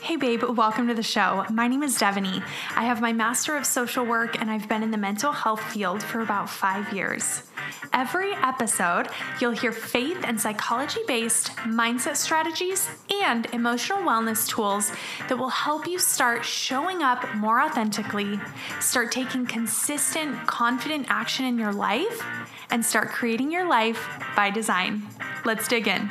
Hey, 0.00 0.16
babe, 0.16 0.42
welcome 0.44 0.86
to 0.88 0.94
the 0.94 1.02
show. 1.02 1.44
My 1.50 1.66
name 1.66 1.82
is 1.82 1.98
Devaney. 1.98 2.42
I 2.76 2.84
have 2.84 3.00
my 3.00 3.12
Master 3.12 3.56
of 3.56 3.66
Social 3.66 4.06
Work 4.06 4.40
and 4.40 4.50
I've 4.50 4.68
been 4.68 4.82
in 4.82 4.90
the 4.90 4.96
mental 4.96 5.32
health 5.32 5.60
field 5.72 6.02
for 6.02 6.20
about 6.20 6.48
five 6.48 6.92
years. 6.92 7.42
Every 7.92 8.32
episode, 8.32 9.08
you'll 9.40 9.50
hear 9.50 9.72
faith 9.72 10.18
and 10.22 10.40
psychology 10.40 11.00
based 11.06 11.48
mindset 11.58 12.16
strategies 12.16 12.88
and 13.22 13.46
emotional 13.52 13.98
wellness 13.98 14.48
tools 14.48 14.92
that 15.28 15.36
will 15.36 15.48
help 15.48 15.86
you 15.86 15.98
start 15.98 16.44
showing 16.44 17.02
up 17.02 17.34
more 17.34 17.60
authentically, 17.60 18.40
start 18.80 19.10
taking 19.10 19.46
consistent, 19.46 20.46
confident 20.46 21.06
action 21.10 21.44
in 21.44 21.58
your 21.58 21.72
life, 21.72 22.24
and 22.70 22.84
start 22.84 23.10
creating 23.10 23.50
your 23.50 23.68
life 23.68 24.08
by 24.36 24.48
design. 24.48 25.02
Let's 25.44 25.66
dig 25.66 25.88
in. 25.88 26.08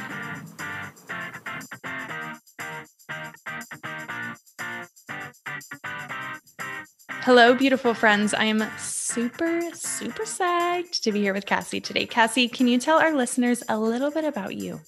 Hello, 7.27 7.53
beautiful 7.53 7.93
friends. 7.93 8.33
I 8.33 8.45
am 8.45 8.63
super, 8.77 9.59
super 9.73 10.23
psyched 10.23 11.01
to 11.01 11.11
be 11.11 11.19
here 11.19 11.33
with 11.33 11.45
Cassie 11.45 11.81
today. 11.81 12.05
Cassie, 12.05 12.47
can 12.47 12.69
you 12.69 12.79
tell 12.79 12.99
our 12.99 13.13
listeners 13.13 13.61
a 13.67 13.77
little 13.77 14.09
bit 14.09 14.23
about 14.23 14.55
you? 14.55 14.79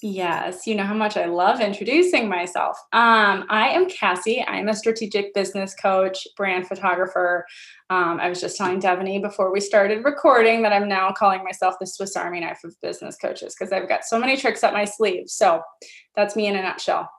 Yes, 0.00 0.66
you 0.66 0.74
know 0.74 0.84
how 0.84 0.94
much 0.94 1.18
I 1.18 1.26
love 1.26 1.60
introducing 1.60 2.30
myself. 2.30 2.78
Um, 2.94 3.44
I 3.50 3.68
am 3.74 3.90
Cassie. 3.90 4.42
I'm 4.42 4.70
a 4.70 4.74
strategic 4.74 5.34
business 5.34 5.74
coach, 5.74 6.26
brand 6.34 6.66
photographer. 6.66 7.44
Um, 7.90 8.18
I 8.20 8.30
was 8.30 8.40
just 8.40 8.56
telling 8.56 8.80
Devaney 8.80 9.20
before 9.20 9.52
we 9.52 9.60
started 9.60 10.02
recording 10.02 10.62
that 10.62 10.72
I'm 10.72 10.88
now 10.88 11.12
calling 11.12 11.44
myself 11.44 11.74
the 11.78 11.86
Swiss 11.86 12.16
Army 12.16 12.40
knife 12.40 12.64
of 12.64 12.74
business 12.80 13.18
coaches 13.18 13.54
because 13.54 13.70
I've 13.70 13.86
got 13.86 14.04
so 14.04 14.18
many 14.18 14.38
tricks 14.38 14.64
up 14.64 14.72
my 14.72 14.86
sleeve. 14.86 15.28
So 15.28 15.60
that's 16.16 16.36
me 16.36 16.46
in 16.46 16.56
a 16.56 16.62
nutshell. 16.62 17.10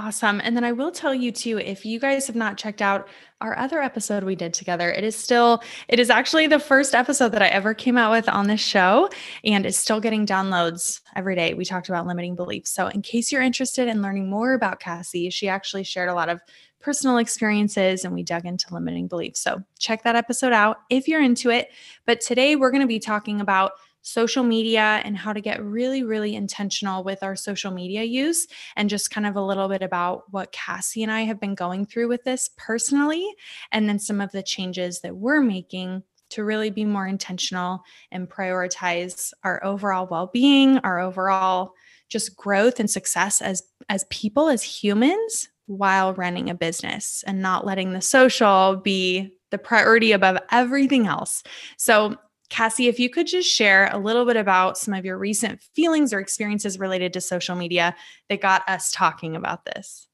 Awesome. 0.00 0.40
And 0.44 0.56
then 0.56 0.62
I 0.62 0.70
will 0.70 0.92
tell 0.92 1.12
you 1.12 1.32
too, 1.32 1.58
if 1.58 1.84
you 1.84 1.98
guys 1.98 2.28
have 2.28 2.36
not 2.36 2.56
checked 2.56 2.80
out 2.80 3.08
our 3.40 3.58
other 3.58 3.82
episode 3.82 4.22
we 4.22 4.36
did 4.36 4.54
together, 4.54 4.92
it 4.92 5.02
is 5.02 5.16
still, 5.16 5.60
it 5.88 5.98
is 5.98 6.08
actually 6.08 6.46
the 6.46 6.60
first 6.60 6.94
episode 6.94 7.30
that 7.30 7.42
I 7.42 7.48
ever 7.48 7.74
came 7.74 7.98
out 7.98 8.12
with 8.12 8.28
on 8.28 8.46
this 8.46 8.60
show 8.60 9.10
and 9.42 9.66
is 9.66 9.76
still 9.76 9.98
getting 9.98 10.24
downloads 10.24 11.00
every 11.16 11.34
day. 11.34 11.52
We 11.52 11.64
talked 11.64 11.88
about 11.88 12.06
limiting 12.06 12.36
beliefs. 12.36 12.70
So, 12.70 12.86
in 12.86 13.02
case 13.02 13.32
you're 13.32 13.42
interested 13.42 13.88
in 13.88 14.00
learning 14.00 14.30
more 14.30 14.54
about 14.54 14.78
Cassie, 14.78 15.30
she 15.30 15.48
actually 15.48 15.82
shared 15.82 16.08
a 16.08 16.14
lot 16.14 16.28
of 16.28 16.40
personal 16.80 17.16
experiences 17.16 18.04
and 18.04 18.14
we 18.14 18.22
dug 18.22 18.46
into 18.46 18.72
limiting 18.72 19.08
beliefs. 19.08 19.40
So, 19.40 19.64
check 19.80 20.04
that 20.04 20.14
episode 20.14 20.52
out 20.52 20.76
if 20.90 21.08
you're 21.08 21.22
into 21.22 21.50
it. 21.50 21.70
But 22.06 22.20
today 22.20 22.54
we're 22.54 22.70
going 22.70 22.82
to 22.82 22.86
be 22.86 23.00
talking 23.00 23.40
about 23.40 23.72
social 24.08 24.42
media 24.42 25.00
and 25.04 25.16
how 25.16 25.32
to 25.32 25.40
get 25.40 25.62
really, 25.62 26.02
really 26.02 26.34
intentional 26.34 27.04
with 27.04 27.22
our 27.22 27.36
social 27.36 27.70
media 27.70 28.02
use, 28.02 28.46
and 28.76 28.90
just 28.90 29.10
kind 29.10 29.26
of 29.26 29.36
a 29.36 29.44
little 29.44 29.68
bit 29.68 29.82
about 29.82 30.24
what 30.32 30.52
Cassie 30.52 31.02
and 31.02 31.12
I 31.12 31.22
have 31.22 31.40
been 31.40 31.54
going 31.54 31.86
through 31.86 32.08
with 32.08 32.24
this 32.24 32.50
personally, 32.56 33.26
and 33.72 33.88
then 33.88 33.98
some 33.98 34.20
of 34.20 34.32
the 34.32 34.42
changes 34.42 35.00
that 35.00 35.16
we're 35.16 35.42
making 35.42 36.02
to 36.30 36.44
really 36.44 36.70
be 36.70 36.84
more 36.84 37.06
intentional 37.06 37.82
and 38.10 38.28
prioritize 38.28 39.32
our 39.44 39.64
overall 39.64 40.06
well-being, 40.10 40.78
our 40.78 41.00
overall 41.00 41.72
just 42.08 42.36
growth 42.36 42.80
and 42.80 42.90
success 42.90 43.40
as 43.42 43.62
as 43.88 44.04
people 44.10 44.48
as 44.48 44.62
humans 44.62 45.48
while 45.66 46.14
running 46.14 46.48
a 46.48 46.54
business 46.54 47.22
and 47.26 47.42
not 47.42 47.66
letting 47.66 47.92
the 47.92 48.00
social 48.00 48.76
be 48.76 49.30
the 49.50 49.58
priority 49.58 50.12
above 50.12 50.38
everything 50.50 51.06
else. 51.06 51.42
So 51.76 52.16
Cassie, 52.50 52.88
if 52.88 52.98
you 52.98 53.10
could 53.10 53.26
just 53.26 53.48
share 53.48 53.90
a 53.92 53.98
little 53.98 54.24
bit 54.24 54.36
about 54.36 54.78
some 54.78 54.94
of 54.94 55.04
your 55.04 55.18
recent 55.18 55.60
feelings 55.74 56.12
or 56.12 56.18
experiences 56.18 56.78
related 56.78 57.12
to 57.12 57.20
social 57.20 57.56
media 57.56 57.94
that 58.28 58.40
got 58.40 58.68
us 58.68 58.90
talking 58.90 59.36
about 59.36 59.64
this. 59.64 60.08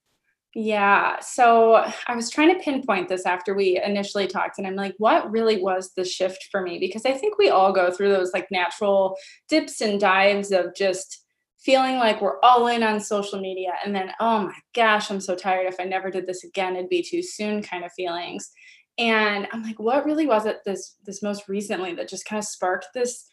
Yeah. 0.56 1.18
So 1.18 1.84
I 2.06 2.14
was 2.14 2.30
trying 2.30 2.54
to 2.54 2.62
pinpoint 2.62 3.08
this 3.08 3.26
after 3.26 3.54
we 3.54 3.80
initially 3.82 4.28
talked, 4.28 4.58
and 4.58 4.66
I'm 4.66 4.76
like, 4.76 4.94
what 4.98 5.30
really 5.30 5.60
was 5.60 5.92
the 5.96 6.04
shift 6.04 6.48
for 6.50 6.62
me? 6.62 6.78
Because 6.78 7.04
I 7.04 7.12
think 7.12 7.38
we 7.38 7.50
all 7.50 7.72
go 7.72 7.90
through 7.90 8.10
those 8.10 8.32
like 8.32 8.46
natural 8.52 9.16
dips 9.48 9.80
and 9.80 9.98
dives 9.98 10.52
of 10.52 10.74
just 10.76 11.24
feeling 11.58 11.96
like 11.96 12.20
we're 12.20 12.38
all 12.40 12.68
in 12.68 12.82
on 12.82 13.00
social 13.00 13.40
media. 13.40 13.72
And 13.84 13.94
then, 13.94 14.12
oh 14.20 14.42
my 14.42 14.54
gosh, 14.74 15.10
I'm 15.10 15.20
so 15.20 15.34
tired. 15.34 15.66
If 15.66 15.80
I 15.80 15.84
never 15.84 16.10
did 16.10 16.26
this 16.26 16.44
again, 16.44 16.76
it'd 16.76 16.90
be 16.90 17.02
too 17.02 17.22
soon 17.22 17.62
kind 17.62 17.84
of 17.84 17.92
feelings 17.92 18.50
and 18.98 19.48
i'm 19.52 19.62
like 19.62 19.78
what 19.78 20.04
really 20.04 20.26
was 20.26 20.46
it 20.46 20.60
this 20.64 20.96
this 21.04 21.22
most 21.22 21.48
recently 21.48 21.94
that 21.94 22.08
just 22.08 22.24
kind 22.24 22.38
of 22.38 22.44
sparked 22.44 22.88
this 22.94 23.28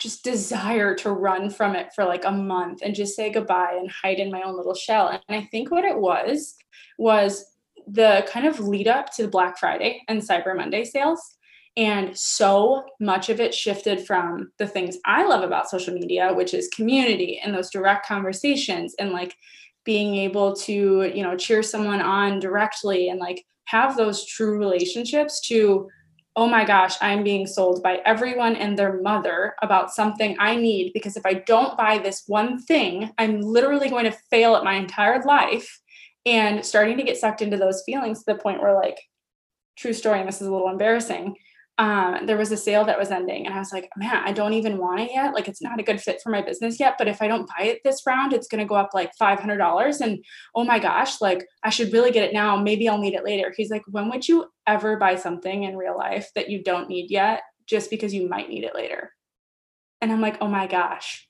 just 0.00 0.24
desire 0.24 0.94
to 0.94 1.12
run 1.12 1.50
from 1.50 1.76
it 1.76 1.92
for 1.94 2.04
like 2.04 2.24
a 2.24 2.32
month 2.32 2.80
and 2.82 2.94
just 2.94 3.14
say 3.14 3.30
goodbye 3.30 3.76
and 3.78 3.90
hide 3.90 4.18
in 4.18 4.32
my 4.32 4.42
own 4.42 4.56
little 4.56 4.74
shell? 4.74 5.08
And 5.08 5.22
i 5.28 5.46
think 5.50 5.70
what 5.70 5.84
it 5.84 5.96
was 5.96 6.56
was 6.98 7.44
the 7.86 8.26
kind 8.28 8.46
of 8.46 8.58
lead 8.60 8.88
up 8.88 9.14
to 9.14 9.28
black 9.28 9.58
friday 9.58 10.02
and 10.08 10.20
cyber 10.20 10.56
monday 10.56 10.84
sales. 10.84 11.36
And 11.76 12.18
so 12.18 12.84
much 12.98 13.28
of 13.28 13.38
it 13.38 13.54
shifted 13.54 14.04
from 14.06 14.50
the 14.58 14.66
things 14.66 14.98
i 15.04 15.24
love 15.24 15.44
about 15.44 15.70
social 15.70 15.94
media 15.94 16.32
which 16.32 16.52
is 16.52 16.68
community 16.68 17.38
and 17.44 17.54
those 17.54 17.70
direct 17.70 18.06
conversations 18.06 18.94
and 18.98 19.12
like 19.12 19.36
being 19.84 20.16
able 20.16 20.54
to 20.54 21.10
you 21.14 21.22
know 21.22 21.36
cheer 21.36 21.62
someone 21.62 22.00
on 22.00 22.40
directly 22.40 23.08
and 23.08 23.20
like 23.20 23.44
have 23.70 23.96
those 23.96 24.24
true 24.24 24.58
relationships 24.58 25.40
to 25.48 25.88
oh 26.36 26.46
my 26.46 26.64
gosh, 26.64 26.94
I'm 27.00 27.24
being 27.24 27.46
sold 27.46 27.82
by 27.82 28.00
everyone 28.06 28.54
and 28.54 28.78
their 28.78 29.02
mother 29.02 29.54
about 29.62 29.92
something 29.92 30.36
I 30.38 30.54
need 30.56 30.92
because 30.92 31.16
if 31.16 31.26
I 31.26 31.34
don't 31.34 31.76
buy 31.76 31.98
this 31.98 32.22
one 32.28 32.62
thing, 32.62 33.10
I'm 33.18 33.40
literally 33.40 33.90
going 33.90 34.04
to 34.04 34.16
fail 34.30 34.54
at 34.54 34.64
my 34.64 34.74
entire 34.74 35.22
life. 35.22 35.80
And 36.26 36.64
starting 36.64 36.96
to 36.98 37.02
get 37.02 37.16
sucked 37.16 37.42
into 37.42 37.56
those 37.56 37.82
feelings 37.84 38.20
to 38.20 38.32
the 38.32 38.38
point 38.38 38.60
where, 38.60 38.74
like, 38.74 38.98
true 39.76 39.94
story, 39.94 40.20
and 40.20 40.28
this 40.28 40.40
is 40.40 40.46
a 40.46 40.52
little 40.52 40.68
embarrassing 40.68 41.34
um, 41.80 42.26
there 42.26 42.36
was 42.36 42.52
a 42.52 42.58
sale 42.58 42.84
that 42.84 42.98
was 42.98 43.10
ending 43.10 43.46
and 43.46 43.54
i 43.54 43.58
was 43.58 43.72
like 43.72 43.88
man 43.96 44.22
i 44.26 44.32
don't 44.32 44.52
even 44.52 44.76
want 44.76 45.00
it 45.00 45.10
yet. 45.12 45.32
Like 45.32 45.48
it's 45.48 45.62
not 45.62 45.80
a 45.80 45.82
good 45.82 46.00
fit 46.00 46.20
for 46.22 46.28
my 46.28 46.42
business 46.42 46.78
yet 46.78 46.96
but 46.98 47.08
if 47.08 47.22
i 47.22 47.26
don't 47.26 47.48
buy 47.48 47.64
it 47.64 47.80
this 47.84 48.02
round 48.06 48.34
it's 48.34 48.48
going 48.48 48.58
to 48.58 48.68
go 48.68 48.74
up 48.74 48.90
like 48.92 49.12
$500 49.20 50.00
and 50.00 50.22
oh 50.54 50.64
my 50.64 50.78
gosh 50.78 51.22
like 51.22 51.46
i 51.64 51.70
should 51.70 51.92
really 51.92 52.10
get 52.10 52.24
it 52.24 52.34
now. 52.34 52.54
Maybe 52.56 52.86
i'll 52.86 52.98
need 52.98 53.14
it 53.14 53.24
later. 53.24 53.52
He's 53.56 53.70
like 53.70 53.82
when 53.86 54.10
would 54.10 54.28
you 54.28 54.46
ever 54.66 54.98
buy 54.98 55.14
something 55.14 55.64
in 55.64 55.76
real 55.76 55.96
life 55.96 56.28
that 56.34 56.50
you 56.50 56.62
don't 56.62 56.90
need 56.90 57.10
yet 57.10 57.40
just 57.66 57.88
because 57.88 58.12
you 58.12 58.28
might 58.28 58.50
need 58.50 58.64
it 58.64 58.74
later? 58.74 59.12
And 60.02 60.12
i'm 60.12 60.20
like 60.20 60.36
oh 60.42 60.48
my 60.48 60.66
gosh 60.66 61.26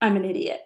i'm 0.00 0.16
an 0.16 0.24
idiot. 0.24 0.60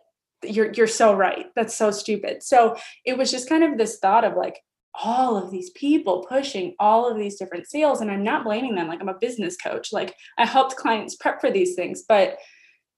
You're 0.44 0.70
you're 0.72 0.86
so 0.86 1.14
right. 1.14 1.46
That's 1.56 1.74
so 1.74 1.90
stupid. 1.90 2.42
So 2.42 2.76
it 3.06 3.16
was 3.16 3.30
just 3.30 3.48
kind 3.48 3.64
of 3.64 3.78
this 3.78 3.98
thought 3.98 4.24
of 4.24 4.36
like 4.36 4.60
all 5.02 5.36
of 5.36 5.50
these 5.50 5.70
people 5.70 6.26
pushing 6.28 6.74
all 6.78 7.08
of 7.08 7.16
these 7.16 7.36
different 7.36 7.66
sales 7.66 8.00
and 8.00 8.10
i'm 8.10 8.22
not 8.22 8.44
blaming 8.44 8.74
them 8.74 8.88
like 8.88 9.00
i'm 9.00 9.08
a 9.08 9.18
business 9.20 9.56
coach 9.56 9.92
like 9.92 10.14
i 10.38 10.44
helped 10.44 10.76
clients 10.76 11.16
prep 11.16 11.40
for 11.40 11.50
these 11.50 11.74
things 11.74 12.04
but 12.08 12.38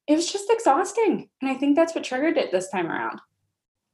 it 0.06 0.14
was 0.14 0.30
just 0.30 0.50
exhausting 0.50 1.28
and 1.40 1.50
i 1.50 1.54
think 1.54 1.76
that's 1.76 1.94
what 1.94 2.04
triggered 2.04 2.36
it 2.36 2.50
this 2.50 2.68
time 2.68 2.88
around. 2.88 3.20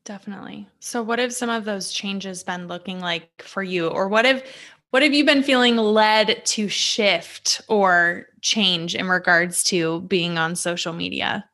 Definitely. 0.07 0.69
So 0.79 1.03
what 1.03 1.19
have 1.19 1.35
some 1.35 1.51
of 1.51 1.65
those 1.65 1.91
changes 1.91 2.45
been 2.45 2.69
looking 2.69 3.01
like 3.01 3.29
for 3.43 3.65
you 3.65 3.89
or 3.89 4.07
what 4.07 4.25
have 4.25 4.45
what 4.91 5.03
have 5.03 5.13
you 5.13 5.27
been 5.27 5.43
feeling 5.43 5.77
led 5.77 6.47
to 6.47 6.69
shift 6.69 7.61
or 7.69 8.27
change 8.41 8.95
in 8.95 9.09
regards 9.09 9.65
to 9.65 10.03
being 10.03 10.39
on 10.39 10.55
social 10.55 10.93
media? 10.93 11.45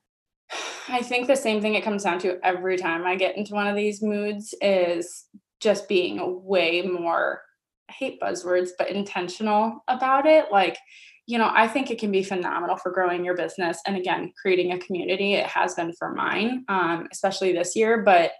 I 0.88 1.00
think 1.00 1.26
the 1.26 1.34
same 1.34 1.62
thing 1.62 1.76
it 1.76 1.82
comes 1.82 2.04
down 2.04 2.18
to 2.20 2.38
every 2.44 2.76
time 2.76 3.06
I 3.06 3.16
get 3.16 3.38
into 3.38 3.54
one 3.54 3.66
of 3.66 3.74
these 3.74 4.02
moods 4.02 4.54
is 4.60 5.24
just 5.62 5.88
being 5.88 6.44
way 6.44 6.82
more 6.82 7.42
I 7.88 7.92
hate 7.92 8.20
buzzwords, 8.20 8.70
but 8.78 8.90
intentional 8.90 9.84
about 9.88 10.26
it. 10.26 10.46
Like, 10.50 10.78
you 11.26 11.38
know, 11.38 11.50
I 11.52 11.68
think 11.68 11.90
it 11.90 11.98
can 11.98 12.10
be 12.10 12.22
phenomenal 12.22 12.76
for 12.76 12.90
growing 12.90 13.24
your 13.24 13.36
business. 13.36 13.78
And 13.86 13.96
again, 13.96 14.32
creating 14.40 14.72
a 14.72 14.78
community, 14.78 15.34
it 15.34 15.46
has 15.46 15.74
been 15.74 15.92
for 15.98 16.14
mine, 16.14 16.64
um, 16.68 17.08
especially 17.12 17.52
this 17.52 17.76
year. 17.76 18.02
But 18.02 18.32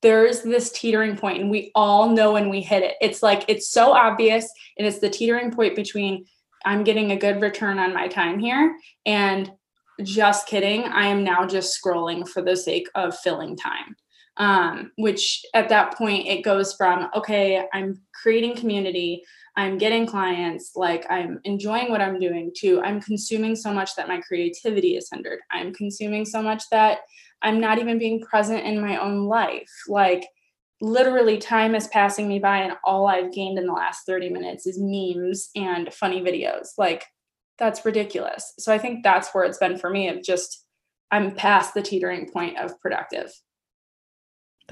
there's 0.00 0.42
this 0.42 0.70
teetering 0.70 1.16
point, 1.16 1.40
and 1.40 1.50
we 1.50 1.70
all 1.74 2.08
know 2.08 2.32
when 2.32 2.48
we 2.48 2.60
hit 2.60 2.82
it. 2.82 2.96
It's 3.00 3.22
like 3.22 3.44
it's 3.48 3.70
so 3.70 3.92
obvious, 3.92 4.50
and 4.78 4.86
it's 4.86 4.98
the 4.98 5.10
teetering 5.10 5.52
point 5.52 5.76
between 5.76 6.24
I'm 6.64 6.84
getting 6.84 7.12
a 7.12 7.16
good 7.16 7.40
return 7.40 7.78
on 7.78 7.94
my 7.94 8.08
time 8.08 8.38
here 8.38 8.76
and 9.06 9.50
just 10.02 10.46
kidding. 10.46 10.84
I 10.84 11.06
am 11.06 11.24
now 11.24 11.46
just 11.46 11.80
scrolling 11.80 12.26
for 12.26 12.42
the 12.42 12.56
sake 12.56 12.88
of 12.94 13.16
filling 13.18 13.56
time 13.56 13.96
um, 14.38 14.92
which 14.96 15.44
at 15.54 15.68
that 15.68 15.96
point 15.96 16.26
it 16.26 16.42
goes 16.42 16.74
from 16.74 17.08
okay 17.14 17.66
i'm 17.74 18.00
creating 18.14 18.56
community 18.56 19.22
i'm 19.56 19.76
getting 19.76 20.06
clients 20.06 20.72
like 20.74 21.04
i'm 21.10 21.38
enjoying 21.44 21.90
what 21.90 22.00
i'm 22.00 22.18
doing 22.18 22.50
to 22.56 22.80
i'm 22.80 23.00
consuming 23.00 23.54
so 23.54 23.72
much 23.72 23.94
that 23.94 24.08
my 24.08 24.20
creativity 24.20 24.96
is 24.96 25.08
hindered. 25.12 25.40
I'm 25.50 25.74
consuming 25.74 26.24
so 26.24 26.42
much 26.42 26.64
that 26.70 27.00
i'm 27.42 27.60
not 27.60 27.78
even 27.78 27.98
being 27.98 28.20
present 28.22 28.64
in 28.64 28.80
my 28.80 28.96
own 28.98 29.26
life. 29.26 29.70
Like 29.86 30.26
literally 30.80 31.38
time 31.38 31.74
is 31.74 31.86
passing 31.88 32.26
me 32.26 32.38
by 32.38 32.58
and 32.58 32.74
all 32.84 33.06
i've 33.06 33.32
gained 33.32 33.58
in 33.58 33.66
the 33.66 33.72
last 33.72 34.06
30 34.06 34.30
minutes 34.30 34.66
is 34.66 34.78
memes 34.80 35.50
and 35.54 35.92
funny 35.92 36.22
videos. 36.22 36.68
Like 36.78 37.04
that's 37.58 37.84
ridiculous. 37.84 38.54
So 38.58 38.72
i 38.72 38.78
think 38.78 39.04
that's 39.04 39.32
where 39.32 39.44
it's 39.44 39.58
been 39.58 39.76
for 39.76 39.90
me 39.90 40.08
of 40.08 40.22
just 40.22 40.64
i'm 41.10 41.34
past 41.34 41.74
the 41.74 41.82
teetering 41.82 42.30
point 42.32 42.58
of 42.58 42.80
productive 42.80 43.30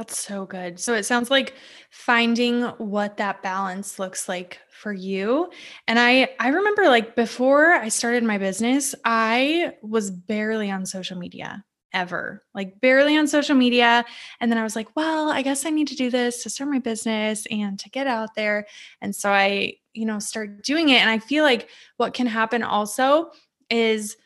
That's 0.00 0.19
so 0.19 0.47
good. 0.47 0.81
So 0.81 0.94
it 0.94 1.05
sounds 1.05 1.31
like 1.31 1.52
finding 1.91 2.62
what 2.79 3.19
that 3.19 3.43
balance 3.43 3.99
looks 3.99 4.31
like 4.31 4.58
for 4.70 4.94
you. 4.94 5.50
And 5.88 5.99
I 5.99 6.31
I 6.41 6.49
remember 6.49 6.85
like 6.88 7.14
before 7.17 7.73
I 7.75 7.88
started 7.91 8.25
my 8.25 8.38
business, 8.38 8.94
I 9.05 9.75
was 9.82 10.11
barely 10.11 10.70
on 10.70 10.87
social 10.87 11.19
media 11.19 11.62
ever. 11.93 12.43
Like 12.55 12.81
barely 12.81 13.19
on 13.19 13.26
social 13.26 13.55
media 13.55 14.06
and 14.41 14.50
then 14.50 14.56
I 14.56 14.62
was 14.62 14.75
like, 14.75 14.88
well, 14.97 15.29
I 15.29 15.43
guess 15.43 15.67
I 15.67 15.70
need 15.70 15.88
to 15.88 15.97
do 15.97 16.08
this 16.08 16.43
to 16.44 16.49
start 16.49 16.70
my 16.70 16.79
business 16.79 17.44
and 17.50 17.79
to 17.79 17.91
get 17.91 18.06
out 18.06 18.31
there. 18.35 18.67
And 19.03 19.14
so 19.14 19.31
I, 19.31 19.75
you 19.93 20.06
know, 20.06 20.19
start 20.19 20.64
doing 20.64 20.88
it 20.88 21.03
and 21.03 21.11
I 21.11 21.19
feel 21.19 21.44
like 21.44 21.69
what 21.99 22.14
can 22.14 22.26
happen 22.26 22.62
also 22.62 23.32
is 23.69 24.17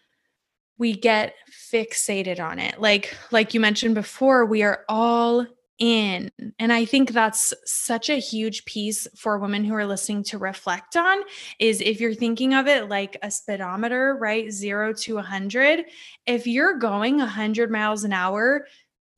we 0.79 0.93
get 0.93 1.35
fixated 1.73 2.39
on 2.39 2.61
it. 2.61 2.81
Like 2.81 3.17
like 3.33 3.55
you 3.55 3.61
mentioned 3.61 3.97
before, 3.97 4.45
we 4.47 4.63
are 4.63 4.85
all 4.89 5.45
in. 5.79 6.31
And 6.59 6.73
I 6.73 6.85
think 6.85 7.11
that's 7.11 7.53
such 7.65 8.09
a 8.09 8.21
huge 8.21 8.65
piece 8.65 9.09
for 9.17 9.39
women 9.39 9.65
who 9.65 9.75
are 9.75 9.87
listening 9.87 10.23
to 10.25 10.39
reflect 10.39 10.97
on 10.97 11.19
is 11.59 11.81
if 11.81 12.01
you're 12.01 12.15
thinking 12.15 12.55
of 12.55 12.67
it 12.67 12.89
like 12.89 13.17
a 13.23 13.31
speedometer, 13.31 14.17
right? 14.21 14.51
0 14.51 14.93
to 14.95 15.15
100, 15.17 15.87
if 16.27 16.47
you're 16.47 16.79
going 16.79 17.19
100 17.19 17.71
miles 17.71 18.05
an 18.05 18.13
hour, 18.13 18.67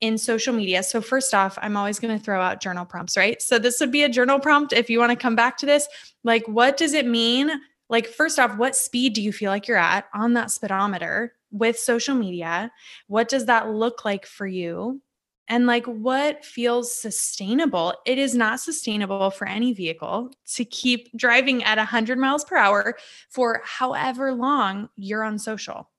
in 0.01 0.17
social 0.17 0.53
media. 0.53 0.83
So, 0.83 1.01
first 1.01 1.33
off, 1.33 1.57
I'm 1.61 1.75
always 1.75 1.99
going 1.99 2.15
to 2.15 2.23
throw 2.23 2.41
out 2.41 2.61
journal 2.61 2.85
prompts, 2.85 3.17
right? 3.17 3.41
So, 3.41 3.57
this 3.57 3.79
would 3.79 3.91
be 3.91 4.03
a 4.03 4.09
journal 4.09 4.39
prompt 4.39 4.73
if 4.73 4.89
you 4.89 4.99
want 4.99 5.11
to 5.11 5.15
come 5.15 5.35
back 5.35 5.57
to 5.57 5.65
this. 5.65 5.87
Like, 6.23 6.47
what 6.47 6.77
does 6.77 6.93
it 6.93 7.07
mean? 7.07 7.49
Like, 7.89 8.07
first 8.07 8.37
off, 8.37 8.57
what 8.57 8.75
speed 8.75 9.13
do 9.13 9.21
you 9.21 9.31
feel 9.31 9.49
like 9.49 9.67
you're 9.67 9.77
at 9.77 10.05
on 10.13 10.33
that 10.33 10.51
speedometer 10.51 11.33
with 11.51 11.79
social 11.79 12.15
media? 12.15 12.71
What 13.07 13.29
does 13.29 13.45
that 13.45 13.69
look 13.69 14.05
like 14.05 14.25
for 14.25 14.45
you? 14.45 15.01
And 15.47 15.65
like 15.65 15.85
what 15.85 16.43
feels 16.43 16.93
sustainable. 16.93 17.93
It 18.05 18.17
is 18.17 18.35
not 18.35 18.59
sustainable 18.59 19.29
for 19.29 19.47
any 19.47 19.73
vehicle 19.73 20.31
to 20.55 20.65
keep 20.65 21.15
driving 21.17 21.63
at 21.63 21.77
100 21.77 22.17
miles 22.17 22.43
per 22.43 22.57
hour 22.57 22.97
for 23.29 23.61
however 23.63 24.33
long 24.33 24.89
you're 24.95 25.23
on 25.23 25.39
social, 25.39 25.89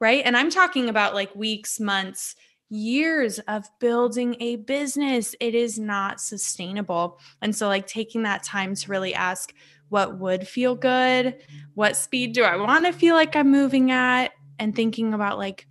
right? 0.00 0.22
And 0.24 0.36
I'm 0.36 0.50
talking 0.50 0.88
about 0.88 1.14
like 1.14 1.34
weeks, 1.34 1.78
months, 1.78 2.34
years 2.68 3.38
of 3.40 3.68
building 3.78 4.36
a 4.40 4.56
business. 4.56 5.34
It 5.40 5.54
is 5.54 5.78
not 5.78 6.20
sustainable. 6.20 7.20
And 7.42 7.54
so, 7.54 7.68
like, 7.68 7.86
taking 7.86 8.22
that 8.24 8.42
time 8.42 8.74
to 8.74 8.90
really 8.90 9.14
ask, 9.14 9.54
what 9.88 10.18
would 10.18 10.48
feel 10.48 10.74
good? 10.74 11.36
What 11.74 11.96
speed 11.96 12.34
do 12.34 12.42
I 12.42 12.56
want 12.56 12.84
to 12.86 12.92
feel 12.92 13.14
like 13.14 13.36
I'm 13.36 13.50
moving 13.50 13.92
at? 13.92 14.32
And 14.58 14.74
thinking 14.74 15.12
about, 15.14 15.38
like, 15.38 15.66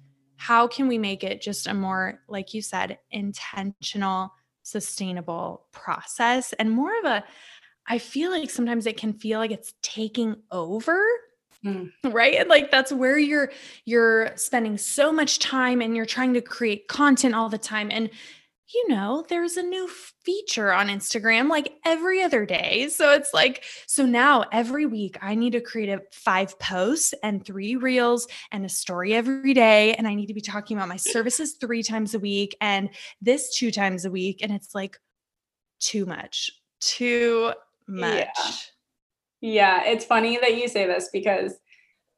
how 0.46 0.68
can 0.68 0.88
we 0.88 1.00
make 1.00 1.24
it 1.24 1.42
just 1.42 1.66
a 1.66 1.74
more, 1.74 2.20
like 2.28 2.54
you 2.54 2.62
said, 2.62 3.00
intentional, 3.10 4.32
sustainable 4.62 5.66
process? 5.72 6.54
And 6.54 6.70
more 6.70 6.92
of 7.00 7.06
a, 7.06 7.24
I 7.88 7.98
feel 7.98 8.30
like 8.30 8.52
sometimes 8.52 8.86
it 8.86 8.96
can 8.96 9.14
feel 9.14 9.40
like 9.40 9.50
it's 9.50 9.74
taking 9.82 10.36
over 10.52 11.04
Mm. 11.66 11.90
right? 12.04 12.36
And 12.36 12.48
like 12.48 12.70
that's 12.70 12.92
where 12.92 13.18
you're 13.18 13.52
you're 13.86 14.34
spending 14.36 14.78
so 14.78 15.12
much 15.12 15.40
time 15.40 15.82
and 15.82 15.96
you're 15.96 16.06
trying 16.06 16.36
to 16.36 16.42
create 16.42 16.88
content 16.88 17.34
all 17.34 17.50
the 17.50 17.58
time. 17.58 17.90
And 17.90 18.12
you 18.74 18.88
know, 18.88 19.24
there's 19.30 19.58
a 19.58 19.64
new 19.64 19.88
feature 20.24 20.74
on 20.74 20.88
Instagram 20.88 21.50
like 21.50 21.74
every 21.86 22.24
other 22.24 22.46
day. 22.46 22.90
So 22.90 23.14
it's 23.14 23.34
like, 23.34 23.64
so 23.86 24.06
now 24.06 24.46
every 24.52 24.88
week 24.88 25.18
I 25.22 25.36
need 25.36 25.52
to 25.52 25.62
create 25.62 25.90
a 25.90 26.02
five 26.12 26.58
posts 26.58 27.14
and 27.22 27.46
three 27.46 27.76
reels 27.76 28.28
and 28.52 28.66
a 28.66 28.70
story 28.70 29.14
every 29.14 29.54
day. 29.54 29.94
And 29.94 30.08
I 30.08 30.16
need 30.16 30.28
to 30.28 30.34
be 30.34 30.42
talking 30.42 30.78
about 30.78 30.90
my 30.90 30.96
services 30.96 31.58
three 31.62 31.84
times 31.84 32.16
a 32.16 32.20
week 32.20 32.58
and 32.60 32.90
this 33.22 33.56
two 33.56 33.72
times 33.72 34.06
a 34.06 34.12
week. 34.12 34.40
And 34.42 34.52
it's 34.52 34.74
like 34.74 34.98
too 35.80 36.08
much, 36.08 36.50
too 36.80 37.54
much. 37.88 38.28
Yeah. 39.42 39.84
yeah. 39.84 39.84
It's 39.86 40.06
funny 40.06 40.38
that 40.40 40.58
you 40.58 40.68
say 40.68 40.88
this 40.88 41.10
because 41.14 41.54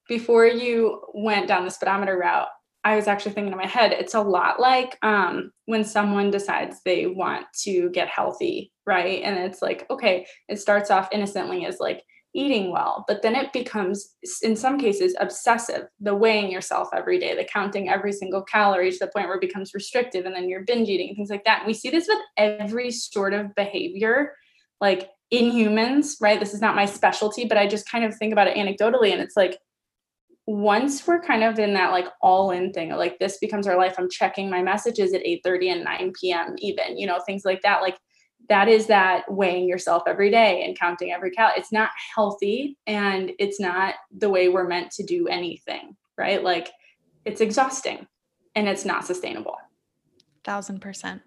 before 0.08 0.46
you 0.46 1.02
went 1.14 1.50
down 1.50 1.66
the 1.66 1.72
speedometer 1.72 2.18
route, 2.18 2.48
I 2.84 2.96
was 2.96 3.08
actually 3.08 3.34
thinking 3.34 3.52
in 3.52 3.58
my 3.58 3.68
head, 3.68 3.92
it's 3.92 4.14
a 4.14 4.22
lot 4.22 4.60
like 4.60 4.98
um, 5.02 5.52
when 5.66 5.84
someone 5.84 6.32
decides 6.32 6.82
they 6.84 7.06
want 7.06 7.46
to 7.64 7.90
get 7.90 8.08
healthy, 8.08 8.72
right? 8.86 9.22
And 9.24 9.38
it's 9.38 9.62
like, 9.62 9.86
okay, 9.90 10.26
it 10.48 10.60
starts 10.60 10.90
off 10.90 11.10
innocently 11.12 11.66
as 11.66 11.80
like 11.80 12.04
eating 12.34 12.72
well, 12.72 13.04
but 13.08 13.24
then 13.24 13.36
it 13.36 13.52
becomes, 13.52 14.16
in 14.44 14.56
some 14.56 14.78
cases, 14.78 15.16
obsessive 15.20 15.88
the 16.00 16.14
weighing 16.16 16.52
yourself 16.52 16.88
every 16.96 17.20
day, 17.20 17.36
the 17.36 17.44
counting 17.44 17.90
every 17.90 18.14
single 18.14 18.44
calorie 18.44 18.92
to 18.92 19.00
the 19.00 19.08
point 19.08 19.28
where 19.28 19.38
it 19.38 19.42
becomes 19.42 19.74
restrictive, 19.74 20.26
and 20.26 20.36
then 20.36 20.48
you're 20.48 20.64
binge 20.64 20.88
eating, 20.88 21.16
things 21.16 21.30
like 21.30 21.44
that. 21.46 21.60
And 21.60 21.68
we 21.68 21.74
see 21.74 21.90
this 21.90 22.08
with 22.08 22.20
every 22.38 22.92
sort 22.92 23.34
of 23.34 23.56
behavior, 23.56 24.34
like 24.80 25.10
in 25.32 25.52
humans, 25.52 26.18
right? 26.22 26.40
This 26.40 26.54
is 26.54 26.62
not 26.62 26.76
my 26.76 26.86
specialty, 26.86 27.46
but 27.46 27.58
I 27.58 27.68
just 27.68 27.90
kind 27.90 28.06
of 28.06 28.16
think 28.16 28.32
about 28.32 28.48
it 28.48 28.56
anecdotally, 28.56 29.12
and 29.12 29.22
it's 29.22 29.36
like, 29.36 29.58
once 30.48 31.06
we're 31.06 31.22
kind 31.22 31.44
of 31.44 31.60
in 31.60 31.74
that 31.74 31.92
like 31.92 32.08
all 32.22 32.52
in 32.52 32.72
thing 32.72 32.90
like 32.92 33.20
this 33.20 33.38
becomes 33.38 33.68
our 33.68 33.78
life 33.78 33.96
i'm 33.98 34.10
checking 34.10 34.50
my 34.50 34.64
messages 34.64 35.14
at 35.14 35.26
8 35.26 35.42
30 35.44 35.70
and 35.70 35.84
9 35.84 36.14
p.m 36.20 36.56
even 36.60 36.98
you 36.98 37.06
know 37.06 37.20
things 37.26 37.44
like 37.46 37.62
that 37.62 37.82
like 37.82 37.98
that 38.50 38.70
is 38.70 38.88
that 38.88 39.30
weighing 39.30 39.68
yourself 39.68 40.04
every 40.08 40.32
day 40.32 40.64
and 40.64 40.80
counting 40.80 41.12
every 41.12 41.32
calorie 41.32 41.56
it's 41.58 41.74
not 41.74 41.90
healthy 42.16 42.78
and 42.88 43.34
it's 43.40 43.60
not 43.60 43.96
the 44.18 44.30
way 44.30 44.48
we're 44.48 44.68
meant 44.68 44.90
to 44.92 45.04
do 45.04 45.28
anything 45.28 45.98
right? 46.18 46.44
Like 46.44 46.72
it's 47.26 47.42
exhausting 47.42 48.08
and 48.56 48.68
it's 48.68 48.86
not 48.86 49.06
sustainable. 49.06 49.58
Thousand 50.44 50.82
percent. 50.82 51.22